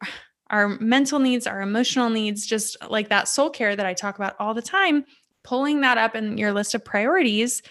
our 0.51 0.69
mental 0.81 1.19
needs, 1.19 1.47
our 1.47 1.63
emotional 1.63 2.11
needs, 2.11 2.45
just 2.45 2.77
like 2.91 3.09
that 3.09 3.29
soul 3.29 3.51
care 3.51 3.75
that 3.75 3.87
I 3.87 3.95
talk 3.95 4.17
about 4.17 4.37
all 4.39 4.53
the 4.53 4.63
time, 4.63 5.05
pulling 5.45 5.81
that 5.81 5.97
up 5.97 6.15
in 6.15 6.37
your 6.37 6.53
list 6.53 6.75
of 6.75 6.85
priorities 6.85 7.63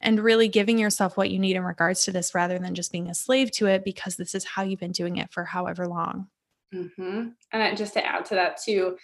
and 0.00 0.20
really 0.20 0.46
giving 0.46 0.78
yourself 0.78 1.16
what 1.16 1.30
you 1.30 1.38
need 1.38 1.56
in 1.56 1.64
regards 1.64 2.04
to 2.04 2.12
this 2.12 2.34
rather 2.34 2.58
than 2.58 2.74
just 2.74 2.92
being 2.92 3.08
a 3.08 3.14
slave 3.14 3.50
to 3.52 3.66
it 3.66 3.84
because 3.84 4.16
this 4.16 4.34
is 4.34 4.44
how 4.44 4.62
you've 4.62 4.78
been 4.78 4.92
doing 4.92 5.16
it 5.16 5.32
for 5.32 5.44
however 5.44 5.88
long. 5.88 6.28
Mm-hmm. 6.72 7.28
And 7.52 7.76
just 7.76 7.94
to 7.94 8.06
add 8.06 8.26
to 8.26 8.34
that, 8.36 8.60
too, 8.62 8.96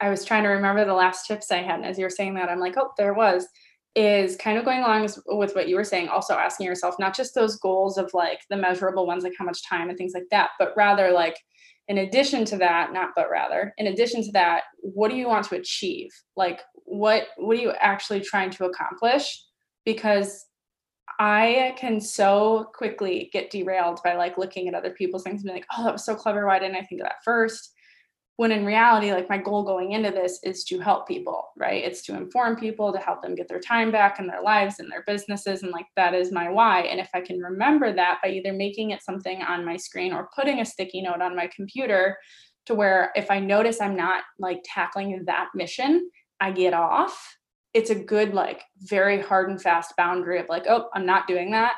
I 0.00 0.10
was 0.10 0.24
trying 0.24 0.42
to 0.42 0.50
remember 0.50 0.84
the 0.84 0.92
last 0.92 1.26
tips 1.26 1.50
I 1.50 1.58
had. 1.58 1.76
And 1.76 1.86
as 1.86 1.96
you 1.96 2.04
were 2.04 2.10
saying 2.10 2.34
that, 2.34 2.50
I'm 2.50 2.60
like, 2.60 2.76
oh, 2.76 2.90
there 2.98 3.14
was 3.14 3.46
is 3.94 4.36
kind 4.36 4.56
of 4.56 4.64
going 4.64 4.80
along 4.80 5.06
with 5.26 5.54
what 5.54 5.68
you 5.68 5.76
were 5.76 5.84
saying, 5.84 6.08
also 6.08 6.34
asking 6.34 6.66
yourself 6.66 6.94
not 6.98 7.14
just 7.14 7.34
those 7.34 7.56
goals 7.58 7.98
of 7.98 8.10
like 8.14 8.40
the 8.48 8.56
measurable 8.56 9.06
ones, 9.06 9.22
like 9.22 9.34
how 9.38 9.44
much 9.44 9.66
time 9.68 9.90
and 9.90 9.98
things 9.98 10.14
like 10.14 10.26
that, 10.30 10.50
but 10.58 10.72
rather 10.76 11.12
like 11.12 11.36
in 11.88 11.98
addition 11.98 12.44
to 12.44 12.56
that 12.56 12.92
not 12.92 13.10
but 13.16 13.30
rather 13.30 13.74
in 13.78 13.88
addition 13.88 14.22
to 14.22 14.32
that 14.32 14.62
what 14.78 15.10
do 15.10 15.16
you 15.16 15.28
want 15.28 15.46
to 15.46 15.56
achieve? 15.56 16.10
Like 16.36 16.60
what 16.84 17.28
what 17.36 17.58
are 17.58 17.60
you 17.60 17.72
actually 17.80 18.20
trying 18.20 18.50
to 18.50 18.64
accomplish? 18.64 19.44
Because 19.84 20.46
i 21.18 21.74
can 21.76 22.00
so 22.00 22.70
quickly 22.74 23.28
get 23.34 23.50
derailed 23.50 24.00
by 24.02 24.14
like 24.14 24.38
looking 24.38 24.66
at 24.66 24.74
other 24.74 24.92
people's 24.92 25.22
things 25.22 25.42
and 25.42 25.50
be 25.50 25.52
like 25.52 25.66
oh 25.76 25.84
that 25.84 25.92
was 25.92 26.04
so 26.04 26.14
clever. 26.14 26.46
Why 26.46 26.58
didn't 26.58 26.76
i 26.76 26.82
think 26.82 27.00
of 27.00 27.06
that 27.06 27.22
first 27.24 27.72
when 28.42 28.50
in 28.50 28.66
reality 28.66 29.12
like 29.12 29.28
my 29.28 29.38
goal 29.38 29.62
going 29.62 29.92
into 29.92 30.10
this 30.10 30.40
is 30.42 30.64
to 30.64 30.80
help 30.80 31.06
people 31.06 31.50
right? 31.56 31.84
It's 31.84 32.02
to 32.06 32.16
inform 32.16 32.56
people 32.56 32.92
to 32.92 32.98
help 32.98 33.22
them 33.22 33.36
get 33.36 33.46
their 33.46 33.60
time 33.60 33.92
back 33.92 34.18
and 34.18 34.28
their 34.28 34.42
lives 34.42 34.80
and 34.80 34.90
their 34.90 35.04
businesses 35.06 35.62
and 35.62 35.70
like 35.70 35.86
that 35.94 36.12
is 36.12 36.32
my 36.32 36.50
why. 36.50 36.80
And 36.80 36.98
if 36.98 37.08
i 37.14 37.20
can 37.20 37.38
remember 37.38 37.92
that 37.92 38.18
by 38.20 38.30
either 38.30 38.52
making 38.52 38.90
it 38.90 39.00
something 39.00 39.42
on 39.42 39.64
my 39.64 39.76
screen 39.76 40.12
or 40.12 40.28
putting 40.34 40.58
a 40.58 40.64
sticky 40.64 41.02
note 41.02 41.22
on 41.22 41.36
my 41.36 41.48
computer 41.54 42.18
to 42.66 42.74
where 42.74 43.12
if 43.14 43.30
i 43.30 43.38
notice 43.38 43.80
i'm 43.80 43.94
not 43.94 44.24
like 44.40 44.60
tackling 44.64 45.22
that 45.26 45.48
mission 45.54 46.10
i 46.40 46.50
get 46.50 46.74
off 46.74 47.36
it's 47.74 47.90
a 47.90 47.94
good 47.94 48.34
like 48.34 48.64
very 48.78 49.22
hard 49.22 49.50
and 49.50 49.62
fast 49.62 49.94
boundary 49.96 50.40
of 50.40 50.48
like 50.48 50.66
oh 50.68 50.88
i'm 50.94 51.06
not 51.06 51.28
doing 51.28 51.52
that. 51.52 51.74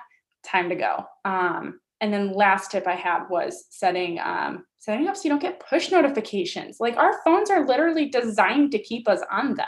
Time 0.47 0.71
to 0.71 0.77
go. 0.77 1.05
Um 1.27 1.81
and 2.05 2.12
then 2.12 2.33
last 2.35 2.71
tip 2.71 2.87
I 2.87 2.97
had 2.97 3.29
was 3.31 3.65
setting 3.71 4.19
um, 4.19 4.67
setting 4.85 5.09
up 5.09 5.16
so 5.16 5.23
you 5.25 5.31
don't 5.31 5.42
get 5.42 5.61
push 5.61 5.90
notifications. 5.90 6.79
Like 6.79 6.97
our 6.97 7.23
phones 7.25 7.51
are 7.51 7.66
literally 7.66 8.09
designed 8.11 8.73
to 8.73 8.79
keep 8.79 9.09
us 9.09 9.20
on 9.31 9.55
them. 9.55 9.66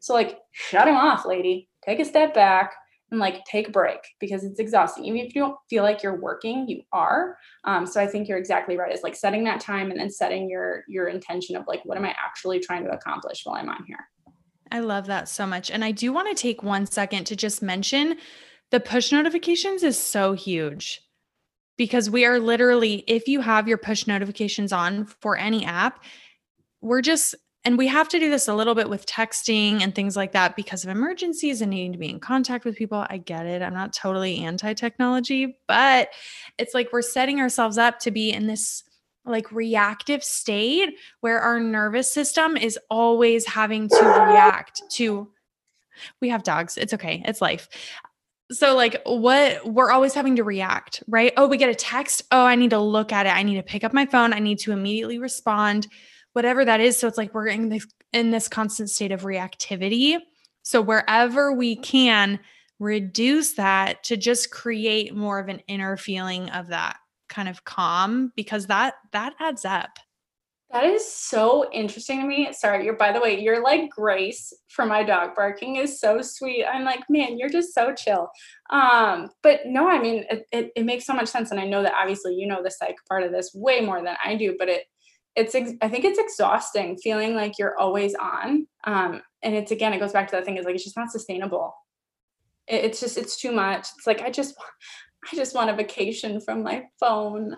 So 0.00 0.14
like 0.14 0.38
shut 0.52 0.86
them 0.86 0.96
off, 0.96 1.26
lady. 1.26 1.68
Take 1.84 2.00
a 2.00 2.04
step 2.04 2.34
back 2.34 2.72
and 3.10 3.20
like 3.20 3.44
take 3.44 3.68
a 3.68 3.72
break 3.72 4.00
because 4.20 4.44
it's 4.44 4.58
exhausting. 4.60 5.04
Even 5.04 5.20
if 5.20 5.34
you 5.34 5.42
don't 5.42 5.56
feel 5.68 5.82
like 5.82 6.02
you're 6.02 6.20
working, 6.20 6.68
you 6.68 6.82
are. 6.92 7.36
Um, 7.64 7.86
so 7.86 8.00
I 8.00 8.06
think 8.06 8.28
you're 8.28 8.38
exactly 8.38 8.76
right. 8.76 8.92
It's 8.92 9.02
like 9.02 9.16
setting 9.16 9.44
that 9.44 9.60
time 9.60 9.90
and 9.90 10.00
then 10.00 10.10
setting 10.10 10.48
your 10.48 10.84
your 10.88 11.08
intention 11.08 11.56
of 11.56 11.64
like 11.66 11.84
what 11.84 11.98
am 11.98 12.04
I 12.04 12.14
actually 12.18 12.60
trying 12.60 12.84
to 12.84 12.90
accomplish 12.90 13.42
while 13.44 13.56
I'm 13.56 13.68
on 13.68 13.84
here. 13.86 14.08
I 14.70 14.80
love 14.80 15.06
that 15.06 15.28
so 15.28 15.46
much. 15.46 15.70
And 15.70 15.84
I 15.84 15.92
do 15.92 16.12
want 16.12 16.34
to 16.34 16.40
take 16.40 16.62
one 16.62 16.86
second 16.86 17.24
to 17.24 17.36
just 17.36 17.62
mention 17.62 18.16
the 18.70 18.80
push 18.80 19.12
notifications 19.12 19.82
is 19.82 19.98
so 19.98 20.34
huge 20.34 21.00
because 21.78 22.10
we 22.10 22.26
are 22.26 22.38
literally, 22.38 23.04
if 23.06 23.28
you 23.28 23.40
have 23.40 23.66
your 23.66 23.78
push 23.78 24.06
notifications 24.06 24.72
on 24.72 25.06
for 25.06 25.38
any 25.38 25.64
app, 25.64 26.04
we're 26.82 27.00
just, 27.00 27.34
and 27.64 27.78
we 27.78 27.86
have 27.86 28.08
to 28.08 28.18
do 28.18 28.28
this 28.28 28.48
a 28.48 28.54
little 28.54 28.74
bit 28.74 28.90
with 28.90 29.06
texting 29.06 29.80
and 29.80 29.94
things 29.94 30.16
like 30.16 30.32
that 30.32 30.56
because 30.56 30.84
of 30.84 30.90
emergencies 30.90 31.62
and 31.62 31.70
needing 31.70 31.92
to 31.92 31.98
be 31.98 32.10
in 32.10 32.20
contact 32.20 32.64
with 32.64 32.76
people. 32.76 33.06
I 33.08 33.18
get 33.18 33.46
it. 33.46 33.62
I'm 33.62 33.74
not 33.74 33.92
totally 33.92 34.38
anti 34.44 34.74
technology, 34.74 35.58
but 35.66 36.10
it's 36.58 36.74
like 36.74 36.92
we're 36.92 37.02
setting 37.02 37.40
ourselves 37.40 37.78
up 37.78 38.00
to 38.00 38.10
be 38.10 38.32
in 38.32 38.46
this 38.46 38.82
like 39.24 39.52
reactive 39.52 40.24
state 40.24 40.94
where 41.20 41.38
our 41.40 41.60
nervous 41.60 42.10
system 42.10 42.56
is 42.56 42.78
always 42.90 43.46
having 43.46 43.88
to 43.88 44.02
react 44.02 44.82
to 44.92 45.28
we 46.20 46.28
have 46.28 46.44
dogs. 46.44 46.78
It's 46.78 46.94
okay. 46.94 47.22
It's 47.26 47.42
life 47.42 47.68
so 48.50 48.74
like 48.74 49.02
what 49.04 49.64
we're 49.66 49.90
always 49.90 50.14
having 50.14 50.36
to 50.36 50.44
react 50.44 51.02
right? 51.06 51.32
Oh 51.36 51.46
we 51.46 51.56
get 51.56 51.68
a 51.68 51.74
text. 51.74 52.22
Oh 52.30 52.44
i 52.44 52.54
need 52.54 52.70
to 52.70 52.78
look 52.78 53.12
at 53.12 53.26
it. 53.26 53.30
I 53.30 53.42
need 53.42 53.56
to 53.56 53.62
pick 53.62 53.84
up 53.84 53.92
my 53.92 54.06
phone. 54.06 54.32
I 54.32 54.38
need 54.38 54.58
to 54.60 54.72
immediately 54.72 55.18
respond 55.18 55.86
whatever 56.32 56.64
that 56.64 56.80
is. 56.80 56.96
So 56.96 57.08
it's 57.08 57.18
like 57.18 57.34
we're 57.34 57.48
in 57.48 57.68
this 57.68 57.86
in 58.12 58.30
this 58.30 58.48
constant 58.48 58.90
state 58.90 59.12
of 59.12 59.22
reactivity. 59.22 60.18
So 60.62 60.80
wherever 60.80 61.52
we 61.52 61.76
can 61.76 62.40
reduce 62.78 63.54
that 63.54 64.04
to 64.04 64.16
just 64.16 64.50
create 64.50 65.14
more 65.14 65.38
of 65.38 65.48
an 65.48 65.60
inner 65.66 65.96
feeling 65.96 66.48
of 66.50 66.68
that 66.68 66.96
kind 67.28 67.48
of 67.48 67.64
calm 67.64 68.32
because 68.36 68.66
that 68.66 68.94
that 69.12 69.34
adds 69.40 69.64
up 69.64 69.98
that 70.70 70.84
is 70.84 71.10
so 71.10 71.70
interesting 71.72 72.20
to 72.20 72.26
me. 72.26 72.52
Sorry, 72.52 72.84
you're 72.84 72.96
by 72.96 73.12
the 73.12 73.20
way, 73.20 73.40
you're 73.40 73.62
like 73.62 73.88
Grace 73.90 74.52
for 74.68 74.84
my 74.84 75.02
dog 75.02 75.34
barking 75.34 75.76
is 75.76 75.98
so 75.98 76.20
sweet. 76.20 76.64
I'm 76.64 76.84
like, 76.84 77.00
man, 77.08 77.38
you're 77.38 77.48
just 77.48 77.74
so 77.74 77.94
chill. 77.94 78.28
Um, 78.70 79.30
but 79.42 79.60
no, 79.64 79.88
I 79.88 79.98
mean, 79.98 80.24
it, 80.30 80.46
it, 80.52 80.72
it 80.76 80.84
makes 80.84 81.06
so 81.06 81.14
much 81.14 81.28
sense. 81.28 81.50
And 81.50 81.58
I 81.58 81.64
know 81.64 81.82
that 81.82 81.94
obviously 81.98 82.34
you 82.34 82.46
know 82.46 82.62
the 82.62 82.70
psych 82.70 82.96
part 83.08 83.22
of 83.22 83.32
this 83.32 83.52
way 83.54 83.80
more 83.80 84.02
than 84.02 84.16
I 84.22 84.34
do, 84.34 84.56
but 84.58 84.68
it 84.68 84.84
it's 85.38 85.54
I 85.54 85.88
think 85.88 86.04
it's 86.04 86.18
exhausting 86.18 86.98
feeling 86.98 87.34
like 87.34 87.58
you're 87.58 87.78
always 87.78 88.14
on. 88.14 88.66
Um, 88.84 89.22
and 89.42 89.54
it's 89.54 89.70
again, 89.70 89.92
it 89.92 90.00
goes 90.00 90.12
back 90.12 90.28
to 90.28 90.36
that 90.36 90.44
thing 90.44 90.56
is 90.56 90.66
like 90.66 90.74
it's 90.74 90.84
just 90.84 90.96
not 90.96 91.12
sustainable. 91.12 91.74
It, 92.66 92.84
it's 92.84 93.00
just 93.00 93.16
it's 93.16 93.40
too 93.40 93.52
much. 93.52 93.86
It's 93.96 94.06
like 94.06 94.20
I 94.20 94.30
just 94.30 94.54
I 95.32 95.36
just 95.36 95.54
want 95.54 95.70
a 95.70 95.76
vacation 95.76 96.40
from 96.40 96.62
my 96.62 96.84
phone. 97.00 97.56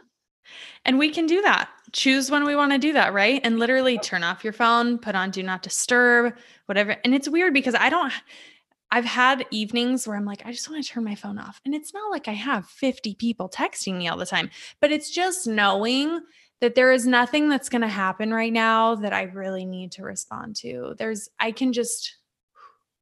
And 0.84 0.98
we 0.98 1.10
can 1.10 1.26
do 1.26 1.42
that. 1.42 1.68
Choose 1.92 2.30
when 2.30 2.44
we 2.44 2.56
want 2.56 2.72
to 2.72 2.78
do 2.78 2.92
that, 2.92 3.12
right? 3.12 3.40
And 3.44 3.58
literally 3.58 3.98
turn 3.98 4.22
off 4.22 4.44
your 4.44 4.52
phone, 4.52 4.98
put 4.98 5.14
on 5.14 5.30
do 5.30 5.42
not 5.42 5.62
disturb, 5.62 6.34
whatever. 6.66 6.96
And 7.04 7.14
it's 7.14 7.28
weird 7.28 7.52
because 7.52 7.74
I 7.74 7.90
don't 7.90 8.12
I've 8.92 9.04
had 9.04 9.46
evenings 9.50 10.06
where 10.06 10.16
I'm 10.16 10.24
like, 10.24 10.42
I 10.44 10.50
just 10.50 10.68
want 10.68 10.84
to 10.84 10.90
turn 10.90 11.04
my 11.04 11.14
phone 11.14 11.38
off. 11.38 11.60
And 11.64 11.74
it's 11.74 11.94
not 11.94 12.10
like 12.10 12.26
I 12.26 12.32
have 12.32 12.66
50 12.66 13.14
people 13.14 13.48
texting 13.48 13.96
me 13.96 14.08
all 14.08 14.16
the 14.16 14.26
time, 14.26 14.50
but 14.80 14.90
it's 14.90 15.10
just 15.10 15.46
knowing 15.46 16.20
that 16.60 16.74
there 16.74 16.92
is 16.92 17.06
nothing 17.06 17.48
that's 17.48 17.68
going 17.68 17.82
to 17.82 17.88
happen 17.88 18.34
right 18.34 18.52
now 18.52 18.96
that 18.96 19.12
I 19.12 19.22
really 19.22 19.64
need 19.64 19.92
to 19.92 20.02
respond 20.02 20.56
to. 20.56 20.94
There's, 20.98 21.28
I 21.38 21.52
can 21.52 21.72
just, 21.72 22.16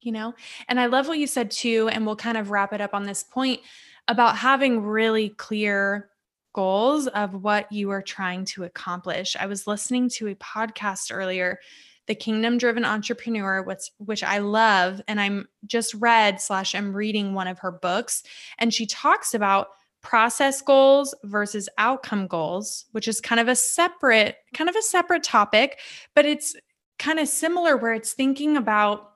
you 0.01 0.13
know, 0.13 0.35
and 0.69 0.79
I 0.79 0.87
love 0.87 1.09
what 1.09 1.19
you 1.19 1.27
said 1.27 1.51
too. 1.51 1.89
And 1.91 2.05
we'll 2.05 2.17
kind 2.17 2.37
of 2.37 2.51
wrap 2.51 2.73
it 2.73 2.81
up 2.81 2.95
on 2.95 3.05
this 3.05 3.23
point 3.23 3.61
about 4.07 4.37
having 4.37 4.83
really 4.83 5.31
clear 5.31 6.11
goals 6.59 7.07
of 7.07 7.45
what 7.45 7.71
you 7.71 7.89
are 7.91 8.03
trying 8.03 8.45
to 8.45 8.65
accomplish. 8.65 9.37
I 9.39 9.47
was 9.47 9.69
listening 9.69 10.09
to 10.17 10.27
a 10.27 10.35
podcast 10.35 11.15
earlier, 11.15 11.61
The 12.09 12.17
Kingdom 12.17 12.59
Driven 12.59 12.85
Entrepreneur, 12.85 13.63
which, 13.63 14.25
I 14.25 14.39
love. 14.39 15.01
And 15.07 15.21
I'm 15.21 15.47
just 15.67 15.95
read 15.95 16.41
slash 16.41 16.75
I'm 16.75 16.93
reading 16.93 17.33
one 17.33 17.47
of 17.47 17.61
her 17.61 17.71
books. 17.71 18.25
And 18.59 18.75
she 18.75 18.87
talks 18.87 19.35
about 19.35 19.69
process 20.03 20.61
goals 20.61 21.15
versus 21.23 21.69
outcome 21.79 22.27
goals, 22.27 22.87
which 22.91 23.07
is 23.07 23.21
kind 23.21 23.41
of 23.41 23.47
a 23.47 23.55
separate, 23.55 24.39
kind 24.53 24.69
of 24.69 24.75
a 24.75 24.83
separate 24.83 25.23
topic, 25.23 25.79
but 26.17 26.27
it's 26.27 26.57
kind 26.99 27.21
of 27.21 27.29
similar 27.29 27.77
where 27.77 27.95
it's 27.95 28.15
thinking 28.15 28.57
about 28.57 29.13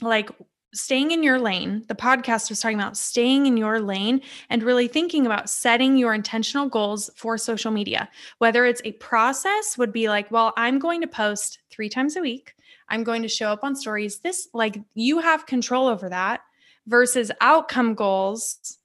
like 0.00 0.30
staying 0.74 1.10
in 1.10 1.22
your 1.22 1.38
lane. 1.38 1.84
The 1.88 1.94
podcast 1.94 2.48
was 2.48 2.60
talking 2.60 2.78
about 2.78 2.96
staying 2.96 3.46
in 3.46 3.56
your 3.56 3.80
lane 3.80 4.20
and 4.48 4.62
really 4.62 4.88
thinking 4.88 5.26
about 5.26 5.50
setting 5.50 5.96
your 5.96 6.14
intentional 6.14 6.68
goals 6.68 7.10
for 7.14 7.36
social 7.36 7.70
media. 7.70 8.08
Whether 8.38 8.64
it's 8.64 8.82
a 8.84 8.92
process, 8.92 9.76
would 9.76 9.92
be 9.92 10.08
like, 10.08 10.30
well, 10.30 10.52
I'm 10.56 10.78
going 10.78 11.00
to 11.02 11.06
post 11.06 11.58
three 11.70 11.88
times 11.88 12.16
a 12.16 12.20
week. 12.20 12.54
I'm 12.88 13.04
going 13.04 13.22
to 13.22 13.28
show 13.28 13.48
up 13.48 13.64
on 13.64 13.76
stories. 13.76 14.18
This, 14.18 14.48
like, 14.52 14.78
you 14.94 15.18
have 15.18 15.46
control 15.46 15.88
over 15.88 16.08
that 16.08 16.40
versus 16.86 17.30
outcome 17.40 17.94
goals 17.94 18.78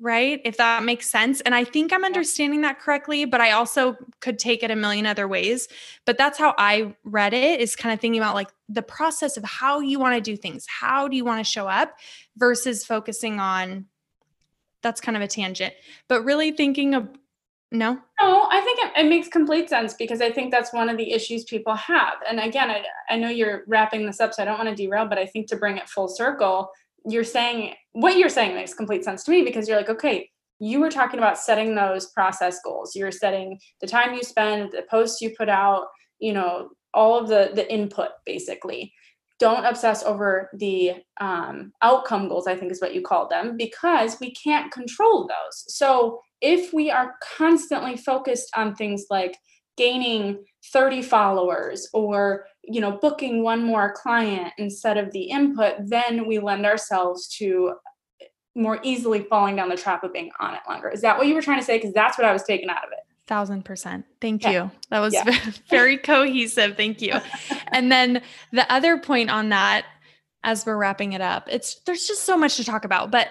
right? 0.00 0.40
If 0.44 0.56
that 0.56 0.82
makes 0.82 1.10
sense. 1.10 1.42
And 1.42 1.54
I 1.54 1.62
think 1.62 1.92
I'm 1.92 2.04
understanding 2.04 2.62
that 2.62 2.80
correctly, 2.80 3.26
but 3.26 3.40
I 3.40 3.52
also 3.52 3.96
could 4.20 4.38
take 4.38 4.62
it 4.62 4.70
a 4.70 4.76
million 4.76 5.04
other 5.04 5.28
ways. 5.28 5.68
But 6.06 6.16
that's 6.16 6.38
how 6.38 6.54
I 6.56 6.94
read 7.04 7.34
it 7.34 7.60
is 7.60 7.76
kind 7.76 7.92
of 7.92 8.00
thinking 8.00 8.20
about 8.20 8.34
like 8.34 8.50
the 8.68 8.82
process 8.82 9.36
of 9.36 9.44
how 9.44 9.80
you 9.80 10.00
want 10.00 10.14
to 10.16 10.20
do 10.20 10.36
things. 10.36 10.66
How 10.66 11.06
do 11.06 11.16
you 11.16 11.24
want 11.24 11.44
to 11.44 11.50
show 11.50 11.68
up 11.68 11.98
versus 12.36 12.84
focusing 12.84 13.38
on 13.38 13.86
that's 14.82 15.00
kind 15.00 15.16
of 15.16 15.22
a 15.22 15.28
tangent, 15.28 15.74
but 16.08 16.24
really 16.24 16.52
thinking 16.52 16.94
of 16.94 17.08
no. 17.72 18.00
No, 18.20 18.48
I 18.50 18.60
think 18.62 18.80
it, 18.80 19.06
it, 19.06 19.08
makes 19.08 19.28
complete 19.28 19.68
sense 19.68 19.94
because 19.94 20.20
I 20.20 20.32
think 20.32 20.50
that's 20.50 20.72
one 20.72 20.88
of 20.88 20.96
the 20.96 21.12
issues 21.12 21.44
people 21.44 21.76
have. 21.76 22.14
And 22.28 22.40
again, 22.40 22.68
I, 22.68 22.82
I 23.08 23.16
know 23.16 23.28
you're 23.28 23.62
wrapping 23.68 24.04
this 24.06 24.18
up, 24.18 24.34
so 24.34 24.42
I 24.42 24.46
don't 24.46 24.58
want 24.58 24.68
to 24.70 24.74
derail, 24.74 25.06
but 25.06 25.18
I 25.18 25.26
think 25.26 25.46
to 25.48 25.56
bring 25.56 25.76
it 25.76 25.88
full 25.88 26.08
circle, 26.08 26.72
you're 27.06 27.24
saying 27.24 27.74
what 27.92 28.16
you're 28.16 28.28
saying 28.28 28.54
makes 28.54 28.74
complete 28.74 29.04
sense 29.04 29.24
to 29.24 29.30
me 29.30 29.42
because 29.42 29.68
you're 29.68 29.76
like, 29.76 29.88
okay, 29.88 30.30
you 30.58 30.80
were 30.80 30.90
talking 30.90 31.18
about 31.18 31.38
setting 31.38 31.74
those 31.74 32.06
process 32.10 32.60
goals. 32.62 32.94
You're 32.94 33.10
setting 33.10 33.58
the 33.80 33.86
time 33.86 34.14
you 34.14 34.22
spend, 34.22 34.72
the 34.72 34.84
posts 34.90 35.20
you 35.20 35.34
put 35.36 35.48
out, 35.48 35.86
you 36.18 36.32
know, 36.32 36.70
all 36.92 37.18
of 37.18 37.28
the 37.28 37.50
the 37.54 37.70
input 37.72 38.10
basically. 38.26 38.92
Don't 39.38 39.64
obsess 39.64 40.02
over 40.02 40.50
the 40.52 40.96
um, 41.18 41.72
outcome 41.80 42.28
goals, 42.28 42.46
I 42.46 42.56
think 42.56 42.70
is 42.70 42.82
what 42.82 42.94
you 42.94 43.00
called 43.00 43.30
them, 43.30 43.56
because 43.56 44.20
we 44.20 44.34
can't 44.34 44.70
control 44.70 45.26
those. 45.26 45.74
So 45.74 46.20
if 46.42 46.74
we 46.74 46.90
are 46.90 47.14
constantly 47.36 47.96
focused 47.96 48.50
on 48.54 48.74
things 48.74 49.06
like 49.08 49.34
gaining 49.78 50.44
30 50.74 51.00
followers 51.00 51.88
or 51.94 52.44
you 52.64 52.80
know 52.80 52.92
booking 52.92 53.42
one 53.42 53.62
more 53.64 53.92
client 53.92 54.52
instead 54.58 54.96
of 54.98 55.10
the 55.12 55.22
input 55.22 55.74
then 55.86 56.26
we 56.26 56.38
lend 56.38 56.66
ourselves 56.66 57.28
to 57.28 57.72
more 58.54 58.80
easily 58.82 59.22
falling 59.22 59.56
down 59.56 59.68
the 59.68 59.76
trap 59.76 60.02
of 60.04 60.12
being 60.12 60.30
on 60.40 60.54
it 60.54 60.60
longer. 60.68 60.88
Is 60.88 61.02
that 61.02 61.16
what 61.16 61.26
you 61.26 61.34
were 61.34 61.42
trying 61.42 61.60
to 61.60 61.64
say? 61.64 61.78
Because 61.78 61.92
that's 61.92 62.18
what 62.18 62.26
i 62.26 62.32
was 62.32 62.42
taking 62.42 62.68
out 62.68 62.84
of 62.84 62.92
it. 62.92 62.98
Thousand 63.26 63.64
percent. 63.64 64.04
Thank 64.20 64.42
yeah. 64.42 64.50
you. 64.50 64.70
That 64.90 64.98
was 65.00 65.14
yeah. 65.14 65.40
very 65.70 65.96
cohesive. 65.96 66.76
Thank 66.76 67.00
you. 67.00 67.14
And 67.72 67.90
then 67.92 68.20
the 68.50 68.70
other 68.70 68.98
point 68.98 69.30
on 69.30 69.50
that 69.50 69.84
as 70.42 70.66
we're 70.66 70.76
wrapping 70.76 71.12
it 71.12 71.20
up 71.20 71.46
it's 71.48 71.76
there's 71.86 72.08
just 72.08 72.24
so 72.24 72.36
much 72.36 72.56
to 72.56 72.64
talk 72.64 72.84
about 72.84 73.12
but 73.12 73.28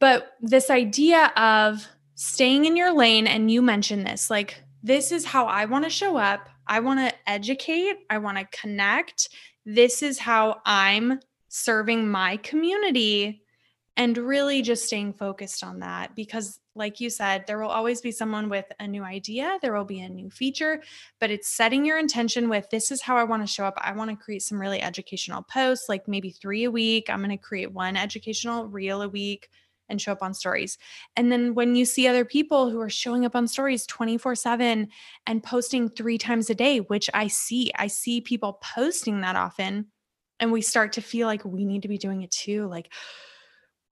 but 0.00 0.32
this 0.40 0.68
idea 0.68 1.26
of 1.36 1.86
staying 2.16 2.64
in 2.64 2.76
your 2.76 2.92
lane 2.92 3.28
and 3.28 3.52
you 3.52 3.62
mentioned 3.62 4.04
this 4.04 4.28
like 4.28 4.60
this 4.82 5.12
is 5.12 5.24
how 5.24 5.46
I 5.46 5.64
want 5.64 5.84
to 5.84 5.90
show 5.90 6.16
up. 6.16 6.48
I 6.68 6.80
want 6.80 7.00
to 7.00 7.14
educate, 7.26 7.96
I 8.10 8.18
want 8.18 8.38
to 8.38 8.44
connect. 8.46 9.30
This 9.64 10.02
is 10.02 10.18
how 10.18 10.60
I'm 10.64 11.20
serving 11.48 12.08
my 12.08 12.36
community 12.38 13.42
and 13.96 14.16
really 14.16 14.62
just 14.62 14.84
staying 14.86 15.12
focused 15.12 15.64
on 15.64 15.80
that 15.80 16.14
because 16.14 16.60
like 16.76 17.00
you 17.00 17.10
said 17.10 17.44
there 17.46 17.58
will 17.58 17.68
always 17.68 18.00
be 18.00 18.12
someone 18.12 18.48
with 18.48 18.66
a 18.78 18.86
new 18.86 19.02
idea 19.02 19.58
there 19.60 19.74
will 19.74 19.84
be 19.84 20.00
a 20.00 20.08
new 20.08 20.30
feature 20.30 20.80
but 21.18 21.30
it's 21.30 21.48
setting 21.48 21.84
your 21.84 21.98
intention 21.98 22.48
with 22.48 22.68
this 22.70 22.92
is 22.92 23.02
how 23.02 23.16
i 23.16 23.24
want 23.24 23.42
to 23.42 23.52
show 23.52 23.64
up. 23.64 23.74
I 23.78 23.92
want 23.92 24.10
to 24.10 24.16
create 24.16 24.42
some 24.42 24.60
really 24.60 24.80
educational 24.80 25.42
posts 25.42 25.88
like 25.88 26.06
maybe 26.06 26.30
3 26.30 26.64
a 26.64 26.70
week. 26.70 27.10
I'm 27.10 27.18
going 27.18 27.30
to 27.30 27.36
create 27.36 27.72
one 27.72 27.96
educational 27.96 28.66
reel 28.66 29.02
a 29.02 29.08
week 29.08 29.48
and 29.88 30.00
show 30.00 30.12
up 30.12 30.22
on 30.22 30.34
stories. 30.34 30.78
And 31.16 31.30
then 31.30 31.54
when 31.54 31.74
you 31.74 31.84
see 31.84 32.06
other 32.06 32.24
people 32.24 32.70
who 32.70 32.80
are 32.80 32.90
showing 32.90 33.24
up 33.24 33.34
on 33.34 33.48
stories 33.48 33.86
24 33.86 34.34
7 34.34 34.88
and 35.26 35.42
posting 35.42 35.88
three 35.88 36.18
times 36.18 36.50
a 36.50 36.54
day, 36.54 36.80
which 36.80 37.08
I 37.14 37.28
see, 37.28 37.70
I 37.76 37.86
see 37.86 38.20
people 38.20 38.58
posting 38.62 39.20
that 39.20 39.36
often. 39.36 39.86
And 40.40 40.52
we 40.52 40.62
start 40.62 40.92
to 40.94 41.00
feel 41.00 41.26
like 41.26 41.44
we 41.44 41.64
need 41.64 41.82
to 41.82 41.88
be 41.88 41.98
doing 41.98 42.22
it 42.22 42.30
too. 42.30 42.66
Like, 42.68 42.92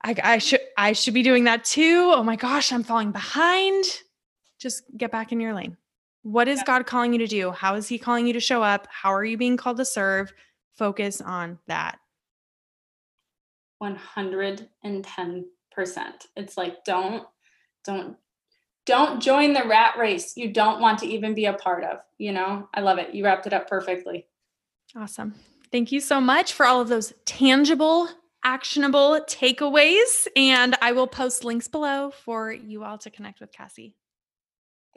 I, 0.02 0.14
I 0.22 0.38
should 0.38 0.61
I 0.76 0.92
should 0.92 1.14
be 1.14 1.22
doing 1.22 1.44
that 1.44 1.64
too. 1.64 2.12
Oh 2.14 2.22
my 2.22 2.37
gosh, 2.37 2.72
I'm 2.72 2.85
falling 2.85 3.11
behind. 3.11 3.85
Just 4.59 4.85
get 4.96 5.11
back 5.11 5.32
in 5.32 5.40
your 5.40 5.54
lane. 5.54 5.76
What 6.22 6.48
is 6.48 6.62
God 6.64 6.87
calling 6.87 7.12
you 7.12 7.18
to 7.20 7.26
do? 7.26 7.50
How 7.50 7.74
is 7.74 7.88
He 7.88 7.98
calling 7.98 8.26
you 8.26 8.32
to 8.32 8.40
show 8.40 8.62
up? 8.62 8.87
How 8.90 9.12
are 9.12 9.24
you 9.24 9.37
being 9.37 9.56
called 9.56 9.78
to 9.78 9.85
serve? 9.85 10.32
Focus 10.76 11.20
on 11.20 11.59
that. 11.66 11.98
110 13.78 15.02
percent 15.02 15.46
it's 15.84 16.56
like 16.56 16.84
don't 16.84 17.24
don't 17.84 18.16
don't 18.86 19.20
join 19.20 19.52
the 19.52 19.64
rat 19.64 19.98
race 19.98 20.36
you 20.36 20.52
don't 20.52 20.80
want 20.80 20.98
to 21.00 21.06
even 21.06 21.34
be 21.34 21.46
a 21.46 21.52
part 21.52 21.84
of 21.84 21.98
you 22.18 22.32
know? 22.32 22.68
I 22.72 22.80
love 22.80 22.98
it. 22.98 23.14
You 23.14 23.24
wrapped 23.24 23.46
it 23.46 23.52
up 23.52 23.68
perfectly. 23.68 24.26
Awesome. 24.96 25.34
Thank 25.72 25.92
you 25.92 26.00
so 26.00 26.20
much 26.20 26.52
for 26.52 26.64
all 26.64 26.80
of 26.80 26.88
those 26.88 27.12
tangible 27.24 28.08
actionable 28.44 29.18
takeaways 29.28 30.28
and 30.36 30.76
i 30.80 30.92
will 30.92 31.08
post 31.08 31.42
links 31.42 31.66
below 31.66 32.12
for 32.12 32.52
you 32.52 32.84
all 32.84 32.96
to 32.96 33.10
connect 33.10 33.40
with 33.40 33.50
cassie 33.50 33.96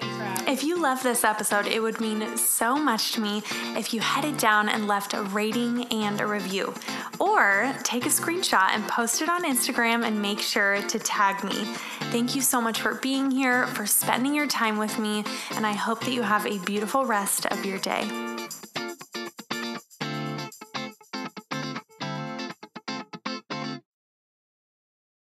if 0.01 0.63
you 0.63 0.81
love 0.81 1.03
this 1.03 1.23
episode, 1.23 1.67
it 1.67 1.79
would 1.79 2.01
mean 2.01 2.35
so 2.35 2.75
much 2.75 3.11
to 3.13 3.21
me 3.21 3.43
if 3.77 3.93
you 3.93 4.01
headed 4.01 4.37
down 4.37 4.67
and 4.67 4.87
left 4.87 5.13
a 5.13 5.21
rating 5.21 5.85
and 5.85 6.19
a 6.19 6.25
review. 6.25 6.73
Or 7.19 7.73
take 7.83 8.05
a 8.05 8.09
screenshot 8.09 8.69
and 8.71 8.87
post 8.87 9.21
it 9.21 9.29
on 9.29 9.43
Instagram 9.43 10.05
and 10.05 10.21
make 10.21 10.39
sure 10.39 10.81
to 10.81 10.99
tag 10.99 11.43
me. 11.43 11.65
Thank 12.11 12.35
you 12.35 12.41
so 12.41 12.59
much 12.59 12.81
for 12.81 12.95
being 12.95 13.29
here, 13.29 13.67
for 13.67 13.85
spending 13.85 14.33
your 14.33 14.47
time 14.47 14.77
with 14.77 14.97
me, 14.97 15.23
and 15.51 15.67
I 15.67 15.73
hope 15.73 16.01
that 16.01 16.13
you 16.13 16.23
have 16.23 16.45
a 16.45 16.57
beautiful 16.59 17.05
rest 17.05 17.45
of 17.45 17.63
your 17.65 17.77
day. 17.77 18.07